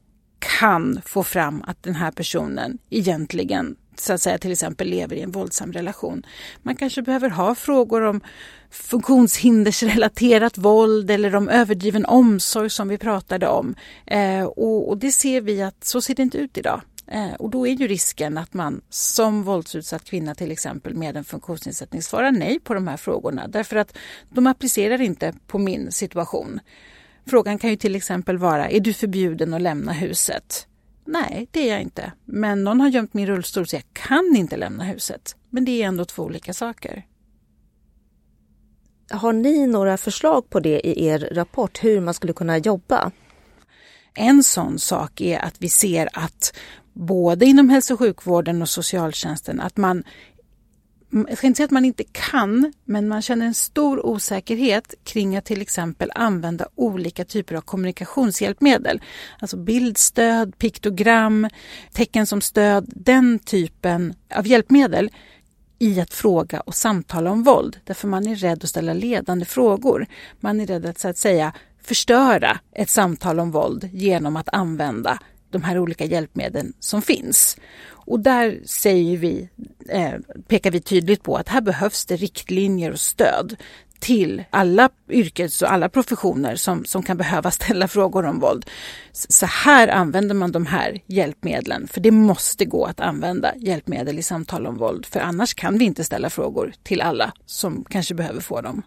kan 0.59 1.01
få 1.05 1.23
fram 1.23 1.63
att 1.67 1.83
den 1.83 1.95
här 1.95 2.11
personen 2.11 2.77
egentligen 2.89 3.75
så 3.99 4.13
att 4.13 4.21
säga 4.21 4.37
till 4.37 4.51
exempel 4.51 4.87
lever 4.87 5.15
i 5.15 5.21
en 5.21 5.31
våldsam 5.31 5.73
relation. 5.73 6.25
Man 6.61 6.75
kanske 6.75 7.01
behöver 7.01 7.29
ha 7.29 7.55
frågor 7.55 8.01
om 8.01 8.21
funktionshindersrelaterat 8.69 10.57
våld 10.57 11.11
eller 11.11 11.35
om 11.35 11.49
överdriven 11.49 12.05
omsorg 12.05 12.69
som 12.69 12.87
vi 12.87 12.97
pratade 12.97 13.47
om. 13.47 13.75
Eh, 14.05 14.43
och, 14.43 14.89
och, 14.89 14.97
det 14.97 15.11
ser 15.11 15.41
vi 15.41 15.61
att 15.61 15.83
så 15.83 16.01
ser 16.01 16.15
det 16.15 16.21
inte 16.21 16.37
ut 16.37 16.57
idag. 16.57 16.81
Eh, 17.07 17.33
och 17.33 17.49
då 17.49 17.67
är 17.67 17.71
ju 17.71 17.87
risken 17.87 18.37
att 18.37 18.53
man 18.53 18.81
som 18.89 19.43
våldsutsatt 19.43 20.03
kvinna 20.03 20.35
till 20.35 20.51
exempel 20.51 20.93
med 20.93 21.17
en 21.17 21.23
funktionsnedsättning 21.23 22.01
svarar 22.01 22.31
nej 22.31 22.59
på 22.59 22.73
de 22.73 22.87
här 22.87 22.97
frågorna 22.97 23.47
därför 23.47 23.75
att 23.75 23.97
de 24.29 24.47
applicerar 24.47 25.01
inte 25.01 25.33
på 25.47 25.57
min 25.57 25.91
situation. 25.91 26.59
Frågan 27.27 27.57
kan 27.57 27.69
ju 27.69 27.75
till 27.75 27.95
exempel 27.95 28.37
vara, 28.37 28.69
är 28.69 28.79
du 28.79 28.93
förbjuden 28.93 29.53
att 29.53 29.61
lämna 29.61 29.93
huset? 29.93 30.67
Nej, 31.05 31.47
det 31.51 31.69
är 31.69 31.73
jag 31.73 31.81
inte. 31.81 32.11
Men 32.25 32.63
någon 32.63 32.81
har 32.81 32.89
gömt 32.89 33.13
min 33.13 33.27
rullstol 33.27 33.67
så 33.67 33.75
jag 33.75 33.83
kan 33.93 34.35
inte 34.35 34.57
lämna 34.57 34.83
huset. 34.83 35.35
Men 35.49 35.65
det 35.65 35.83
är 35.83 35.87
ändå 35.87 36.05
två 36.05 36.23
olika 36.23 36.53
saker. 36.53 37.05
Har 39.11 39.33
ni 39.33 39.67
några 39.67 39.97
förslag 39.97 40.49
på 40.49 40.59
det 40.59 40.87
i 40.87 41.05
er 41.05 41.29
rapport, 41.31 41.83
hur 41.83 42.01
man 42.01 42.13
skulle 42.13 42.33
kunna 42.33 42.57
jobba? 42.57 43.11
En 44.13 44.43
sån 44.43 44.79
sak 44.79 45.21
är 45.21 45.39
att 45.39 45.55
vi 45.59 45.69
ser 45.69 46.09
att 46.13 46.55
både 46.93 47.45
inom 47.45 47.69
hälso 47.69 47.93
och 47.93 47.99
sjukvården 47.99 48.61
och 48.61 48.69
socialtjänsten 48.69 49.61
att 49.61 49.77
man 49.77 50.03
Mm, 51.13 51.25
jag 51.29 51.37
ska 51.37 51.47
inte 51.47 51.57
säga 51.57 51.65
att 51.65 51.71
man 51.71 51.85
inte 51.85 52.03
kan, 52.11 52.73
men 52.85 53.07
man 53.07 53.21
känner 53.21 53.45
en 53.45 53.53
stor 53.53 54.05
osäkerhet 54.05 54.93
kring 55.03 55.37
att 55.37 55.45
till 55.45 55.61
exempel 55.61 56.11
använda 56.15 56.67
olika 56.75 57.25
typer 57.25 57.55
av 57.55 57.61
kommunikationshjälpmedel. 57.61 59.01
Alltså 59.39 59.57
bildstöd, 59.57 60.57
piktogram, 60.57 61.49
tecken 61.91 62.27
som 62.27 62.41
stöd, 62.41 62.85
den 62.87 63.39
typen 63.39 64.13
av 64.35 64.47
hjälpmedel 64.47 65.09
i 65.79 66.01
att 66.01 66.13
fråga 66.13 66.59
och 66.59 66.75
samtala 66.75 67.31
om 67.31 67.43
våld. 67.43 67.79
Därför 67.83 68.07
man 68.07 68.27
är 68.27 68.35
rädd 68.35 68.63
att 68.63 68.69
ställa 68.69 68.93
ledande 68.93 69.45
frågor. 69.45 70.07
Man 70.39 70.59
är 70.59 70.67
rädd 70.67 70.85
att 70.85 70.99
så 70.99 71.07
att 71.07 71.17
säga 71.17 71.53
förstöra 71.81 72.59
ett 72.71 72.89
samtal 72.89 73.39
om 73.39 73.51
våld 73.51 73.89
genom 73.93 74.35
att 74.35 74.49
använda 74.51 75.19
de 75.55 75.63
här 75.63 75.79
olika 75.79 76.05
hjälpmedlen 76.05 76.73
som 76.79 77.01
finns. 77.01 77.57
Och 77.87 78.19
där 78.19 78.59
säger 78.65 79.17
vi, 79.17 79.49
eh, 79.89 80.13
pekar 80.47 80.71
vi 80.71 80.81
tydligt 80.81 81.23
på 81.23 81.35
att 81.35 81.49
här 81.49 81.61
behövs 81.61 82.05
det 82.05 82.15
riktlinjer 82.15 82.91
och 82.91 82.99
stöd 82.99 83.55
till 83.99 84.43
alla 84.49 84.89
yrkes 85.09 85.61
och 85.61 85.71
alla 85.71 85.89
professioner 85.89 86.55
som, 86.55 86.85
som 86.85 87.03
kan 87.03 87.17
behöva 87.17 87.51
ställa 87.59 87.87
frågor 87.87 88.25
om 88.25 88.39
våld. 88.39 88.65
Så 89.11 89.45
här 89.45 89.87
använder 89.87 90.35
man 90.35 90.51
de 90.51 90.65
här 90.65 91.01
hjälpmedlen, 91.05 91.87
för 91.87 92.01
det 92.01 92.11
måste 92.11 92.65
gå 92.65 92.85
att 92.85 92.99
använda 92.99 93.55
hjälpmedel 93.55 94.19
i 94.19 94.23
samtal 94.23 94.67
om 94.67 94.77
våld, 94.77 95.05
för 95.05 95.19
annars 95.19 95.53
kan 95.53 95.77
vi 95.77 95.85
inte 95.85 96.03
ställa 96.03 96.29
frågor 96.29 96.73
till 96.83 97.01
alla 97.01 97.33
som 97.45 97.85
kanske 97.89 98.15
behöver 98.15 98.41
få 98.41 98.61
dem. 98.61 98.81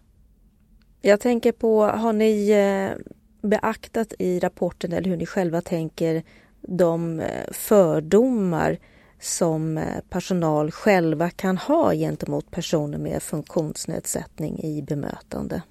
Jag 1.03 1.21
tänker 1.21 1.53
på, 1.53 1.85
har 1.87 2.13
ni 2.13 2.51
eh, 2.51 3.15
beaktat 3.49 4.13
i 4.19 4.39
rapporten 4.39 4.93
eller 4.93 5.11
hur 5.11 5.17
ni 5.17 5.27
själva 5.27 5.61
tänker 5.61 6.23
de 6.61 7.21
eh, 7.21 7.45
fördomar 7.53 8.79
som 9.21 9.79
eh, 9.79 10.01
personal 10.11 10.71
själva 10.71 11.31
kan 11.31 11.59
ha 11.59 11.95
gentemot 11.95 12.51
personer 12.51 12.99
med 12.99 13.23
funktionsnedsättning 13.23 14.59
i 14.59 14.83
bemötande. 14.83 15.63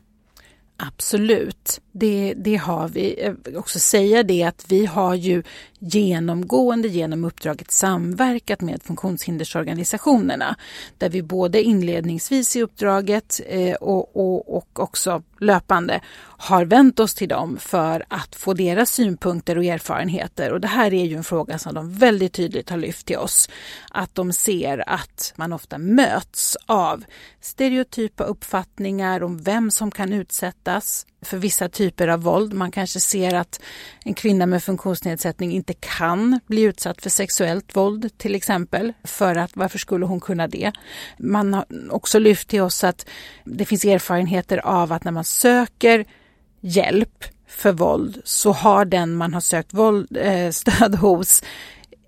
Absolut, 0.79 1.81
det, 1.91 2.33
det 2.37 2.55
har 2.55 2.87
vi. 2.87 3.23
Jag 3.23 3.35
vill 3.43 3.57
också 3.57 3.79
säga 3.79 4.23
det 4.23 4.43
att 4.43 4.65
vi 4.67 4.85
har 4.85 5.15
ju 5.15 5.43
genomgående 5.79 6.87
genom 6.87 7.25
uppdraget 7.25 7.71
samverkat 7.71 8.61
med 8.61 8.83
funktionshindersorganisationerna 8.83 10.55
där 10.97 11.09
vi 11.09 11.21
både 11.21 11.61
inledningsvis 11.61 12.55
i 12.55 12.61
uppdraget 12.61 13.41
eh, 13.45 13.75
och, 13.75 14.15
och, 14.15 14.57
och 14.57 14.79
också 14.79 15.23
löpande 15.39 16.01
har 16.37 16.65
vänt 16.65 16.99
oss 16.99 17.15
till 17.15 17.29
dem 17.29 17.57
för 17.57 18.05
att 18.07 18.35
få 18.35 18.53
deras 18.53 18.89
synpunkter 18.89 19.57
och 19.57 19.63
erfarenheter. 19.65 20.51
Och 20.51 20.61
det 20.61 20.67
här 20.67 20.93
är 20.93 21.05
ju 21.05 21.15
en 21.15 21.23
fråga 21.23 21.57
som 21.57 21.73
de 21.73 21.93
väldigt 21.93 22.33
tydligt 22.33 22.69
har 22.69 22.77
lyft 22.77 23.05
till 23.05 23.17
oss. 23.17 23.49
Att 23.91 24.15
de 24.15 24.33
ser 24.33 24.89
att 24.89 25.33
man 25.35 25.53
ofta 25.53 25.77
möts 25.77 26.57
av 26.65 27.03
stereotypa 27.41 28.23
uppfattningar 28.23 29.23
om 29.23 29.37
vem 29.37 29.71
som 29.71 29.91
kan 29.91 30.13
utsättas 30.13 31.05
för 31.21 31.37
vissa 31.37 31.69
typer 31.69 32.07
av 32.07 32.21
våld. 32.21 32.53
Man 32.53 32.71
kanske 32.71 32.99
ser 32.99 33.33
att 33.33 33.61
en 34.05 34.13
kvinna 34.13 34.45
med 34.45 34.63
funktionsnedsättning 34.63 35.51
inte 35.51 35.73
kan 35.73 36.39
bli 36.47 36.61
utsatt 36.61 37.01
för 37.01 37.09
sexuellt 37.09 37.75
våld 37.75 38.17
till 38.17 38.35
exempel. 38.35 38.93
För 39.03 39.35
att 39.35 39.51
varför 39.55 39.77
skulle 39.77 40.05
hon 40.05 40.19
kunna 40.19 40.47
det? 40.47 40.71
Man 41.19 41.53
har 41.53 41.65
också 41.89 42.19
lyft 42.19 42.47
till 42.47 42.61
oss 42.61 42.83
att 42.83 43.05
det 43.45 43.65
finns 43.65 43.85
erfarenheter 43.85 44.57
av 44.57 44.93
att 44.93 45.03
när 45.03 45.11
man 45.11 45.23
söker 45.23 46.05
hjälp 46.61 47.25
för 47.47 47.71
våld 47.71 48.21
så 48.23 48.51
har 48.51 48.85
den 48.85 49.15
man 49.15 49.33
har 49.33 49.41
sökt 49.41 49.73
våld, 49.73 50.17
eh, 50.17 50.51
stöd 50.51 50.95
hos 50.95 51.43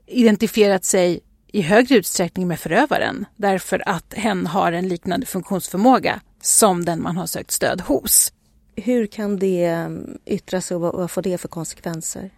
identifierat 0.08 0.86
sig 0.86 1.20
i 1.48 1.62
högre 1.62 1.96
utsträckning 1.96 2.48
med 2.48 2.60
förövaren 2.60 3.26
därför 3.36 3.90
att 3.90 4.14
hen 4.14 4.48
har 4.48 4.72
en 4.72 4.88
liknande 4.88 5.26
funktionsförmåga 5.26 6.22
som 6.42 6.86
den 6.86 7.02
man 7.02 7.18
har 7.18 7.28
sökt 7.28 7.52
stöd 7.52 7.82
hos. 7.82 8.34
Hur 8.80 9.08
kan 9.08 9.40
det 9.40 9.66
mm, 9.66 10.18
yttra 10.26 10.62
sig 10.62 10.76
och 10.76 10.82
vad 10.82 11.12
får 11.12 11.22
det 11.22 11.38
för 11.38 11.48
konsekvenser? 11.48 12.32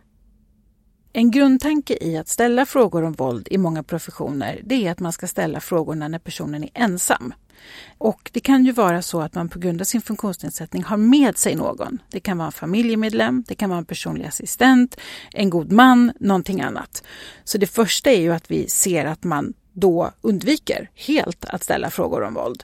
En 1.14 1.32
grundtanke 1.32 1.98
i 2.02 2.18
att 2.18 2.28
ställa 2.28 2.66
frågor 2.66 3.04
om 3.04 3.14
våld 3.14 3.48
i 3.52 3.58
många 3.58 3.84
professioner 3.84 4.62
det 4.64 4.88
är 4.88 4.92
att 4.92 5.00
man 5.00 5.14
ska 5.14 5.28
ställa 5.28 5.60
frågorna 5.60 6.08
när 6.08 6.20
personen 6.20 6.64
är 6.64 6.70
ensam. 6.74 7.34
Och 7.98 8.30
det 8.34 8.40
kan 8.40 8.66
ju 8.66 8.72
vara 8.72 9.02
så 9.02 9.22
att 9.22 9.36
man 9.36 9.50
på 9.50 9.60
grund 9.60 9.82
av 9.82 9.86
sin 9.86 10.02
funktionsnedsättning 10.02 10.84
har 10.84 10.98
med 10.98 11.38
sig 11.38 11.56
någon. 11.56 12.02
Det 12.10 12.20
kan 12.20 12.38
vara 12.38 12.46
en 12.46 12.52
familjemedlem, 12.52 13.44
det 13.48 13.56
kan 13.56 13.70
vara 13.70 13.80
en 13.80 13.86
personlig 13.86 14.26
assistent, 14.26 14.98
en 15.34 15.50
god 15.50 15.72
man, 15.72 16.12
någonting 16.20 16.62
annat. 16.62 17.04
Så 17.44 17.58
det 17.58 17.68
första 17.68 18.12
är 18.12 18.20
ju 18.20 18.34
att 18.34 18.52
vi 18.52 18.70
ser 18.70 19.06
att 19.06 19.24
man 19.24 19.54
då 19.74 20.12
undviker 20.22 20.90
helt 20.96 21.46
att 21.46 21.64
ställa 21.64 21.90
frågor 21.90 22.24
om 22.24 22.34
våld. 22.34 22.64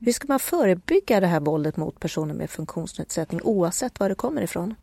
Hur 0.00 0.12
ska 0.12 0.28
man 0.28 0.38
förebygga 0.38 1.20
det 1.20 1.26
här 1.26 1.40
våldet 1.40 1.76
mot 1.76 2.00
personer 2.00 2.34
med 2.34 2.50
funktionsnedsättning 2.50 3.40
oavsett 3.42 4.00
var 4.00 4.08
det 4.08 4.14
kommer 4.14 4.42
ifrån? 4.42 4.74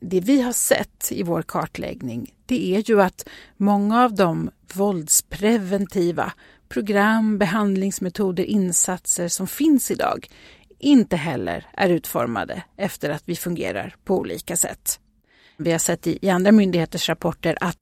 det 0.00 0.20
vi 0.20 0.40
har 0.40 0.52
sett 0.52 1.12
i 1.12 1.22
vår 1.22 1.42
kartläggning 1.42 2.34
det 2.46 2.74
är 2.74 2.90
ju 2.90 3.02
att 3.02 3.28
många 3.56 4.04
av 4.04 4.14
de 4.14 4.50
våldspreventiva 4.74 6.32
program, 6.68 7.38
behandlingsmetoder, 7.38 8.44
insatser 8.44 9.28
som 9.28 9.46
finns 9.46 9.90
idag 9.90 10.28
inte 10.78 11.16
heller 11.16 11.66
är 11.72 11.88
utformade 11.88 12.62
efter 12.76 13.10
att 13.10 13.22
vi 13.24 13.36
fungerar 13.36 13.94
på 14.04 14.18
olika 14.18 14.56
sätt. 14.56 15.00
Vi 15.56 15.72
har 15.72 15.78
sett 15.78 16.06
i, 16.06 16.30
andra 16.30 16.52
myndigheters 16.52 17.08
rapporter 17.08 17.58
att 17.60 17.78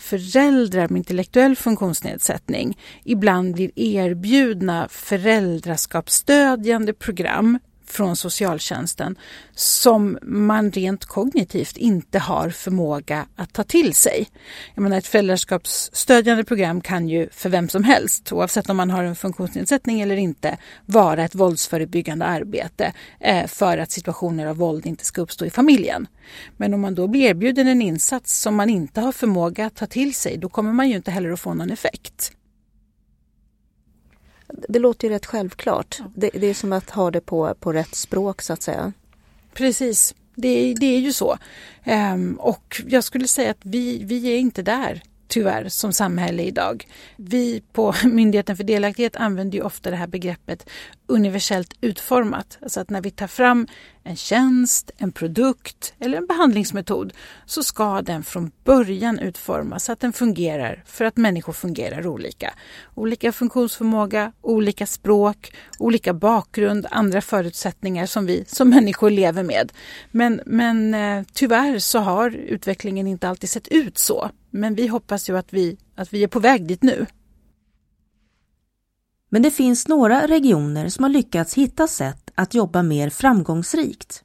föräldrar 0.00 0.88
med 0.88 0.98
intellektuell 0.98 1.56
funktionsnedsättning 1.56 2.78
ibland 3.04 3.54
blir 3.54 3.78
erbjudna 3.78 4.88
föräldraskapsstödjande 4.90 6.92
program 6.92 7.58
från 7.90 8.16
socialtjänsten 8.16 9.16
som 9.54 10.18
man 10.22 10.70
rent 10.70 11.04
kognitivt 11.04 11.76
inte 11.76 12.18
har 12.18 12.50
förmåga 12.50 13.26
att 13.36 13.52
ta 13.52 13.64
till 13.64 13.94
sig. 13.94 14.28
Jag 14.74 14.82
menar, 14.82 14.98
ett 14.98 15.06
föräldraskapsstödjande 15.06 16.44
program 16.44 16.80
kan 16.80 17.08
ju 17.08 17.28
för 17.32 17.48
vem 17.48 17.68
som 17.68 17.84
helst, 17.84 18.32
oavsett 18.32 18.70
om 18.70 18.76
man 18.76 18.90
har 18.90 19.04
en 19.04 19.16
funktionsnedsättning 19.16 20.00
eller 20.00 20.16
inte, 20.16 20.58
vara 20.86 21.24
ett 21.24 21.34
våldsförebyggande 21.34 22.24
arbete 22.24 22.92
eh, 23.20 23.46
för 23.46 23.78
att 23.78 23.90
situationer 23.90 24.46
av 24.46 24.56
våld 24.56 24.86
inte 24.86 25.04
ska 25.04 25.20
uppstå 25.22 25.44
i 25.44 25.50
familjen. 25.50 26.06
Men 26.56 26.74
om 26.74 26.80
man 26.80 26.94
då 26.94 27.08
blir 27.08 27.20
erbjuden 27.20 27.68
en 27.68 27.82
insats 27.82 28.40
som 28.40 28.54
man 28.54 28.70
inte 28.70 29.00
har 29.00 29.12
förmåga 29.12 29.66
att 29.66 29.76
ta 29.76 29.86
till 29.86 30.14
sig, 30.14 30.38
då 30.38 30.48
kommer 30.48 30.72
man 30.72 30.88
ju 30.88 30.96
inte 30.96 31.10
heller 31.10 31.30
att 31.30 31.40
få 31.40 31.54
någon 31.54 31.70
effekt. 31.70 32.32
Det 34.68 34.78
låter 34.78 35.08
ju 35.08 35.14
rätt 35.14 35.26
självklart. 35.26 35.98
Det, 36.14 36.30
det, 36.34 36.46
är 36.46 36.54
som 36.54 36.72
att 36.72 36.90
ha 36.90 37.10
det 37.10 37.20
på, 37.20 37.54
på 37.60 37.72
rätt 37.72 37.94
språk 37.94 38.42
så 38.42 38.52
att 38.52 38.62
säga. 38.62 38.92
Precis, 39.54 40.14
det, 40.34 40.74
det 40.74 40.86
är 40.86 40.98
ju 40.98 41.12
så. 41.12 41.38
Um, 41.86 42.34
och 42.34 42.82
jag 42.86 43.04
skulle 43.04 43.28
säga 43.28 43.50
att 43.50 43.60
vi, 43.62 44.04
vi 44.04 44.32
är 44.32 44.38
inte 44.38 44.62
där 44.62 45.02
tyvärr 45.30 45.68
som 45.68 45.92
samhälle 45.92 46.42
idag. 46.42 46.86
Vi 47.16 47.62
på 47.72 47.94
Myndigheten 48.04 48.56
för 48.56 48.64
delaktighet 48.64 49.16
använder 49.16 49.58
ju 49.58 49.64
ofta 49.64 49.90
det 49.90 49.96
här 49.96 50.06
begreppet 50.06 50.70
universellt 51.10 51.74
utformat. 51.80 52.58
Alltså 52.62 52.80
att 52.80 52.90
när 52.90 53.00
vi 53.00 53.10
tar 53.10 53.26
fram 53.26 53.66
en 54.02 54.16
tjänst, 54.16 54.90
en 54.96 55.12
produkt 55.12 55.94
eller 55.98 56.18
en 56.18 56.26
behandlingsmetod 56.26 57.12
så 57.46 57.62
ska 57.62 58.02
den 58.02 58.22
från 58.22 58.50
början 58.64 59.18
utformas 59.18 59.84
så 59.84 59.92
att 59.92 60.00
den 60.00 60.12
fungerar 60.12 60.82
för 60.86 61.04
att 61.04 61.16
människor 61.16 61.52
fungerar 61.52 62.06
olika. 62.06 62.54
Olika 62.94 63.32
funktionsförmåga, 63.32 64.32
olika 64.40 64.86
språk, 64.86 65.54
olika 65.78 66.14
bakgrund, 66.14 66.86
andra 66.90 67.20
förutsättningar 67.20 68.06
som 68.06 68.26
vi 68.26 68.44
som 68.46 68.70
människor 68.70 69.10
lever 69.10 69.42
med. 69.42 69.72
Men, 70.10 70.40
men 70.46 70.94
eh, 70.94 71.24
tyvärr 71.32 71.78
så 71.78 71.98
har 71.98 72.30
utvecklingen 72.30 73.06
inte 73.06 73.28
alltid 73.28 73.50
sett 73.50 73.68
ut 73.68 73.98
så. 73.98 74.30
Men 74.50 74.74
vi 74.74 74.86
hoppas 74.86 75.30
ju 75.30 75.38
att 75.38 75.52
vi, 75.52 75.76
att 75.94 76.12
vi 76.12 76.22
är 76.22 76.28
på 76.28 76.40
väg 76.40 76.66
dit 76.66 76.82
nu. 76.82 77.06
Men 79.30 79.42
det 79.42 79.50
finns 79.50 79.88
några 79.88 80.26
regioner 80.26 80.88
som 80.88 81.04
har 81.04 81.10
lyckats 81.10 81.54
hitta 81.54 81.88
sätt 81.88 82.30
att 82.34 82.54
jobba 82.54 82.82
mer 82.82 83.10
framgångsrikt. 83.10 84.24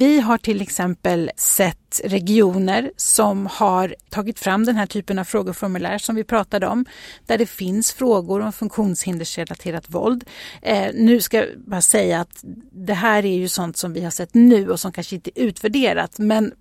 Vi 0.00 0.20
har 0.20 0.38
till 0.38 0.62
exempel 0.62 1.30
sett 1.36 2.00
regioner 2.04 2.92
som 2.96 3.46
har 3.46 3.94
tagit 4.10 4.38
fram 4.38 4.64
den 4.64 4.76
här 4.76 4.86
typen 4.86 5.18
av 5.18 5.24
frågeformulär 5.24 5.98
som 5.98 6.16
vi 6.16 6.24
pratade 6.24 6.66
om, 6.66 6.84
där 7.26 7.38
det 7.38 7.46
finns 7.46 7.92
frågor 7.92 8.40
om 8.40 8.52
funktionshindersrelaterat 8.52 9.90
våld. 9.90 10.24
Eh, 10.62 10.90
nu 10.94 11.20
ska 11.20 11.36
jag 11.36 11.46
bara 11.66 11.80
säga 11.80 12.20
att 12.20 12.44
det 12.72 12.94
här 12.94 13.24
är 13.24 13.36
ju 13.36 13.48
sånt 13.48 13.76
som 13.76 13.92
vi 13.92 14.04
har 14.04 14.10
sett 14.10 14.34
nu 14.34 14.70
och 14.70 14.80
som 14.80 14.92
kanske 14.92 15.14
inte 15.14 15.40
är 15.40 15.44
utvärderat, 15.44 16.18
men 16.18 16.52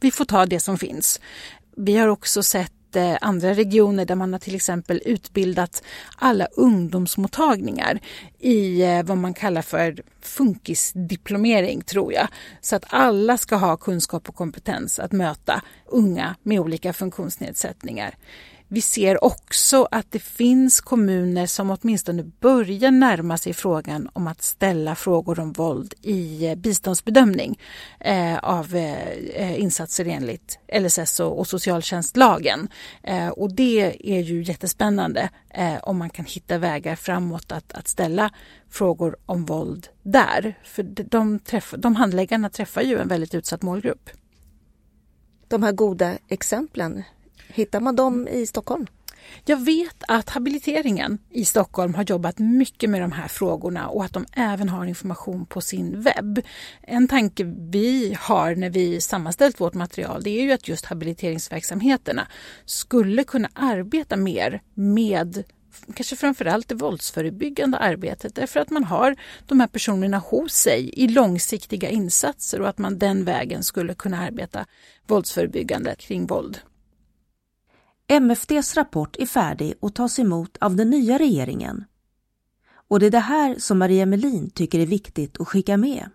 vi 0.00 0.10
får 0.10 0.24
ta 0.24 0.46
det 0.46 0.60
som 0.60 0.78
finns. 0.78 1.20
Vi 1.76 1.96
har 1.96 2.08
också 2.08 2.42
sett 2.42 2.72
Eh, 2.96 3.16
andra 3.20 3.54
regioner 3.54 4.04
där 4.04 4.14
man 4.14 4.32
har 4.32 4.40
till 4.40 4.54
exempel 4.54 5.02
utbildat 5.04 5.82
alla 6.16 6.46
ungdomsmottagningar 6.46 8.00
i 8.38 8.82
eh, 8.82 9.02
vad 9.02 9.18
man 9.18 9.34
kallar 9.34 9.62
för 9.62 10.02
funkisdiplomering 10.20 11.80
tror 11.80 12.12
jag. 12.12 12.28
Så 12.60 12.76
att 12.76 12.84
alla 12.88 13.36
ska 13.36 13.56
ha 13.56 13.76
kunskap 13.76 14.28
och 14.28 14.34
kompetens 14.34 14.98
att 14.98 15.12
möta 15.12 15.62
unga 15.86 16.36
med 16.42 16.60
olika 16.60 16.92
funktionsnedsättningar. 16.92 18.14
Vi 18.72 18.80
ser 18.80 19.24
också 19.24 19.88
att 19.90 20.06
det 20.10 20.18
finns 20.18 20.80
kommuner 20.80 21.46
som 21.46 21.70
åtminstone 21.70 22.22
börjar 22.22 22.90
närma 22.90 23.36
sig 23.36 23.52
frågan 23.52 24.08
om 24.12 24.26
att 24.26 24.42
ställa 24.42 24.94
frågor 24.94 25.40
om 25.40 25.52
våld 25.52 25.94
i 26.02 26.46
eh, 26.46 26.54
biståndsbedömning 26.54 27.58
eh, 28.00 28.38
av 28.38 28.76
eh, 28.76 29.60
insatser 29.60 30.04
enligt 30.04 30.58
LSS 30.80 31.20
och, 31.20 31.46
socialtjänstlagen. 31.46 32.68
Och 33.32 33.52
det 33.52 33.96
är 34.14 34.20
ju 34.20 34.42
jättespännande 34.42 35.30
om 35.82 35.98
man 35.98 36.10
kan 36.10 36.24
hitta 36.24 36.58
vägar 36.58 36.96
framåt 36.96 37.52
att, 37.52 37.72
att 37.72 37.88
ställa 37.88 38.30
frågor 38.70 39.16
om 39.26 39.44
våld 39.44 39.88
där. 40.02 40.58
För 40.64 40.82
de, 40.82 41.38
träff, 41.38 41.74
de 41.78 41.96
handläggarna 41.96 42.50
träffar 42.50 42.82
ju 42.82 42.98
en 42.98 43.08
väldigt 43.08 43.34
utsatt 43.34 43.62
målgrupp. 43.62 44.10
De 45.48 45.62
här 45.62 45.72
goda 45.72 46.18
exemplen, 46.28 47.02
Hittar 47.54 47.80
man 47.80 47.96
dem 47.96 48.28
i 48.28 48.46
Stockholm? 48.46 48.86
Jag 49.44 49.64
vet 49.64 50.02
att 50.08 50.30
habiliteringen 50.30 51.18
i 51.30 51.44
Stockholm 51.44 51.94
har 51.94 52.04
jobbat 52.04 52.38
mycket 52.38 52.90
med 52.90 53.00
de 53.00 53.12
här 53.12 53.28
frågorna 53.28 53.88
och 53.88 54.04
att 54.04 54.12
de 54.12 54.26
även 54.32 54.68
har 54.68 54.86
information 54.86 55.46
på 55.46 55.60
sin 55.60 56.02
webb. 56.02 56.40
En 56.82 57.08
tanke 57.08 57.44
vi 57.44 58.16
har 58.20 58.54
när 58.54 58.70
vi 58.70 59.00
sammanställt 59.00 59.60
vårt 59.60 59.74
material 59.74 60.22
det 60.22 60.30
är 60.30 60.42
ju 60.42 60.52
att 60.52 60.68
just 60.68 60.84
habiliteringsverksamheterna 60.84 62.26
skulle 62.64 63.24
kunna 63.24 63.48
arbeta 63.54 64.16
mer 64.16 64.62
med 64.74 65.44
kanske 65.94 66.16
framförallt 66.16 66.68
det 66.68 66.74
våldsförebyggande 66.74 67.78
arbetet 67.78 68.34
därför 68.34 68.60
att 68.60 68.70
man 68.70 68.84
har 68.84 69.16
de 69.46 69.60
här 69.60 69.66
personerna 69.66 70.18
hos 70.18 70.52
sig 70.52 70.90
i 70.96 71.08
långsiktiga 71.08 71.88
insatser 71.88 72.60
och 72.60 72.68
att 72.68 72.78
man 72.78 72.98
den 72.98 73.24
vägen 73.24 73.62
skulle 73.62 73.94
kunna 73.94 74.18
arbeta 74.18 74.66
våldsförebyggande 75.06 75.94
kring 75.98 76.26
våld. 76.26 76.60
MFDs 78.10 78.76
rapport 78.76 79.16
är 79.18 79.26
färdig 79.26 79.74
och 79.80 79.94
tas 79.94 80.18
emot 80.18 80.56
av 80.60 80.76
den 80.76 80.90
nya 80.90 81.18
regeringen. 81.18 81.84
Och 82.88 83.00
det 83.00 83.06
är 83.06 83.10
det 83.10 83.18
här 83.18 83.56
som 83.58 83.78
Maria 83.78 84.06
Melin 84.06 84.50
tycker 84.50 84.78
är 84.78 84.86
viktigt 84.86 85.40
att 85.40 85.48
skicka 85.48 85.76
med. 85.76 86.10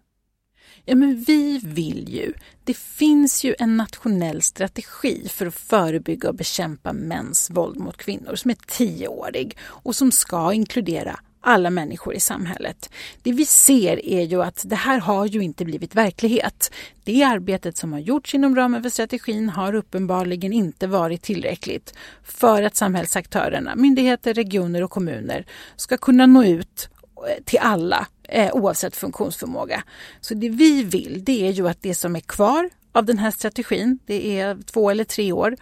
Ja, 0.85 0.95
men 0.95 1.23
vi 1.27 1.57
vill 1.57 2.09
ju. 2.09 2.33
Det 2.63 2.77
finns 2.77 3.43
ju 3.43 3.55
en 3.59 3.77
nationell 3.77 4.41
strategi 4.41 5.27
för 5.29 5.45
att 5.45 5.55
förebygga 5.55 6.29
och 6.29 6.35
bekämpa 6.35 6.93
mäns 6.93 7.49
våld 7.49 7.79
mot 7.79 7.97
kvinnor 7.97 8.35
som 8.35 8.51
är 8.51 8.57
tioårig 8.67 9.57
och 9.61 9.95
som 9.95 10.11
ska 10.11 10.53
inkludera 10.53 11.19
alla 11.45 11.69
människor 11.69 12.15
i 12.15 12.19
samhället. 12.19 12.89
Det 13.23 13.31
vi 13.31 13.45
ser 13.45 14.05
är 14.05 14.21
ju 14.21 14.43
att 14.43 14.63
det 14.65 14.75
här 14.75 14.99
har 14.99 15.25
ju 15.25 15.43
inte 15.43 15.65
blivit 15.65 15.95
verklighet. 15.95 16.71
Det 17.03 17.23
arbetet 17.23 17.77
som 17.77 17.93
har 17.93 17.99
gjorts 17.99 18.35
inom 18.35 18.55
ramen 18.55 18.83
för 18.83 18.89
strategin 18.89 19.49
har 19.49 19.75
uppenbarligen 19.75 20.53
inte 20.53 20.87
varit 20.87 21.21
tillräckligt 21.21 21.93
för 22.23 22.63
att 22.63 22.75
samhällsaktörerna, 22.75 23.75
myndigheter, 23.75 24.33
regioner 24.33 24.83
och 24.83 24.91
kommuner 24.91 25.45
ska 25.75 25.97
kunna 25.97 26.25
nå 26.25 26.43
ut 26.43 26.89
eh, 27.27 27.43
till 27.43 27.59
alla 27.59 28.07
eh, 28.23 28.55
oavsett 28.55 28.95
funktionsförmåga. 28.95 29.83
Så 30.21 30.33
det 30.33 30.49
vi 30.49 30.83
vill 30.83 31.23
det 31.23 31.47
är 31.47 31.51
ju 31.51 31.67
att 31.67 31.81
det 31.81 31.95
som 31.95 32.15
är 32.15 32.19
kvar 32.19 32.69
av 32.91 33.05
den 33.05 33.17
här 33.17 33.31
strategin, 33.31 33.99
det 34.05 34.39
är 34.39 34.57
två 34.65 34.89
eller 34.89 35.03
tre 35.03 35.31
år, 35.31 35.55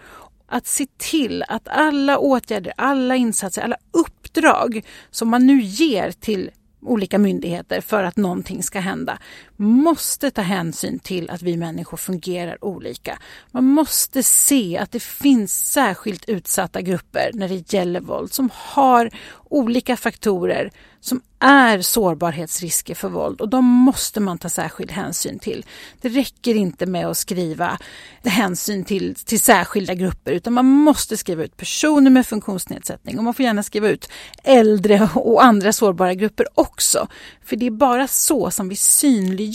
att 0.47 0.67
se 0.67 0.85
till 0.97 1.43
att 1.47 1.67
alla 1.67 2.17
åtgärder, 2.17 2.73
alla 2.77 3.15
insatser, 3.15 3.61
alla 3.61 3.77
uppdrag 4.33 4.85
som 5.11 5.29
man 5.29 5.47
nu 5.47 5.61
ger 5.61 6.11
till 6.11 6.51
olika 6.81 7.17
myndigheter 7.17 7.81
för 7.81 8.03
att 8.03 8.17
någonting 8.17 8.63
ska 8.63 8.79
hända 8.79 9.19
måste 9.57 10.31
ta 10.31 10.41
hänsyn 10.41 10.99
till 10.99 11.29
att 11.29 11.41
vi 11.41 11.57
människor 11.57 11.97
fungerar 11.97 12.65
olika. 12.65 13.19
Man 13.51 13.63
måste 13.63 14.23
se 14.23 14.77
att 14.77 14.91
det 14.91 15.03
finns 15.03 15.71
särskilt 15.71 16.29
utsatta 16.29 16.81
grupper 16.81 17.31
när 17.33 17.49
det 17.49 17.73
gäller 17.73 17.99
våld 17.99 18.33
som 18.33 18.49
har 18.53 19.09
olika 19.49 19.97
faktorer 19.97 20.71
som 20.99 21.21
är 21.39 21.81
sårbarhetsrisker 21.81 22.95
för 22.95 23.09
våld 23.09 23.41
och 23.41 23.49
de 23.49 23.65
måste 23.65 24.19
man 24.19 24.37
ta 24.37 24.49
särskild 24.49 24.91
hänsyn 24.91 25.39
till. 25.39 25.65
Det 26.01 26.09
räcker 26.09 26.55
inte 26.55 26.85
med 26.85 27.07
att 27.07 27.17
skriva 27.17 27.79
hänsyn 28.23 28.85
till, 28.85 29.15
till 29.15 29.39
särskilda 29.39 29.93
grupper 29.93 30.31
utan 30.31 30.53
man 30.53 30.65
måste 30.65 31.17
skriva 31.17 31.43
ut 31.43 31.57
personer 31.57 32.09
med 32.09 32.27
funktionsnedsättning 32.27 33.17
och 33.17 33.23
man 33.23 33.33
får 33.33 33.45
gärna 33.45 33.63
skriva 33.63 33.87
ut 33.87 34.09
äldre 34.43 35.09
och 35.15 35.43
andra 35.43 35.73
sårbara 35.73 36.13
grupper 36.13 36.47
också. 36.53 37.07
För 37.45 37.55
det 37.55 37.65
är 37.65 37.71
bara 37.71 38.07
så 38.07 38.51
som 38.51 38.69
vi 38.69 38.75
synliggör 38.75 39.52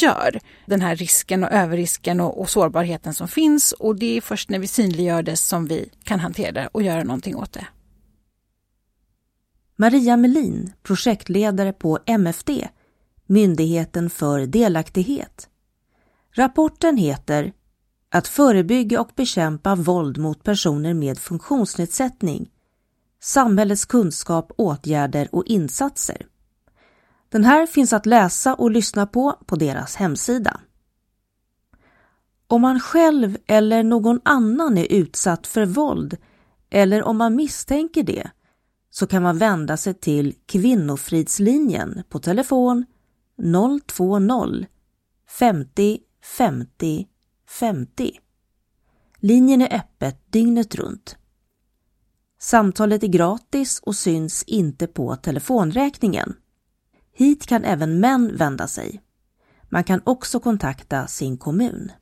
den 0.66 0.80
här 0.80 0.96
risken 0.96 1.44
och 1.44 1.52
överrisken 1.52 2.20
och, 2.20 2.40
och 2.40 2.50
sårbarheten 2.50 3.14
som 3.14 3.28
finns 3.28 3.72
och 3.72 3.96
det 3.96 4.16
är 4.16 4.20
först 4.20 4.50
när 4.50 4.58
vi 4.58 4.66
synliggör 4.66 5.22
det 5.22 5.36
som 5.36 5.66
vi 5.66 5.90
kan 6.04 6.20
hantera 6.20 6.52
det 6.52 6.68
och 6.72 6.82
göra 6.82 7.04
någonting 7.04 7.36
åt 7.36 7.52
det. 7.52 7.66
Maria 9.76 10.16
Melin, 10.16 10.72
projektledare 10.82 11.72
på 11.72 11.98
MFD, 12.06 12.50
Myndigheten 13.26 14.10
för 14.10 14.46
delaktighet. 14.46 15.48
Rapporten 16.34 16.96
heter 16.96 17.52
att 18.10 18.28
förebygga 18.28 19.00
och 19.00 19.10
bekämpa 19.16 19.74
våld 19.74 20.18
mot 20.18 20.42
personer 20.42 20.94
med 20.94 21.18
funktionsnedsättning, 21.18 22.50
samhällets 23.20 23.84
kunskap, 23.84 24.52
åtgärder 24.56 25.28
och 25.32 25.46
insatser. 25.46 26.26
Den 27.28 27.44
här 27.44 27.66
finns 27.66 27.92
att 27.92 28.06
läsa 28.06 28.54
och 28.54 28.70
lyssna 28.70 29.06
på 29.06 29.38
på 29.46 29.56
deras 29.56 29.96
hemsida. 29.96 30.60
Om 32.46 32.62
man 32.62 32.80
själv 32.80 33.36
eller 33.46 33.82
någon 33.82 34.20
annan 34.24 34.78
är 34.78 34.92
utsatt 34.92 35.46
för 35.46 35.66
våld 35.66 36.16
eller 36.70 37.02
om 37.02 37.16
man 37.16 37.36
misstänker 37.36 38.02
det 38.02 38.30
så 38.90 39.06
kan 39.06 39.22
man 39.22 39.38
vända 39.38 39.76
sig 39.76 39.94
till 39.94 40.34
Kvinnofridslinjen 40.46 42.02
på 42.08 42.18
telefon 42.18 42.86
020 43.96 44.66
50 45.38 45.98
50 46.36 47.06
50. 47.48 48.18
Linjen 49.20 49.62
är 49.62 49.76
öppet 49.76 50.32
dygnet 50.32 50.74
runt. 50.74 51.16
Samtalet 52.40 53.02
är 53.02 53.08
gratis 53.08 53.80
och 53.82 53.96
syns 53.96 54.42
inte 54.42 54.86
på 54.86 55.16
telefonräkningen. 55.16 56.34
Hit 57.18 57.46
kan 57.46 57.64
även 57.64 58.00
män 58.00 58.36
vända 58.36 58.68
sig. 58.68 59.00
Man 59.68 59.84
kan 59.84 60.00
också 60.04 60.40
kontakta 60.40 61.06
sin 61.06 61.36
kommun. 61.38 61.92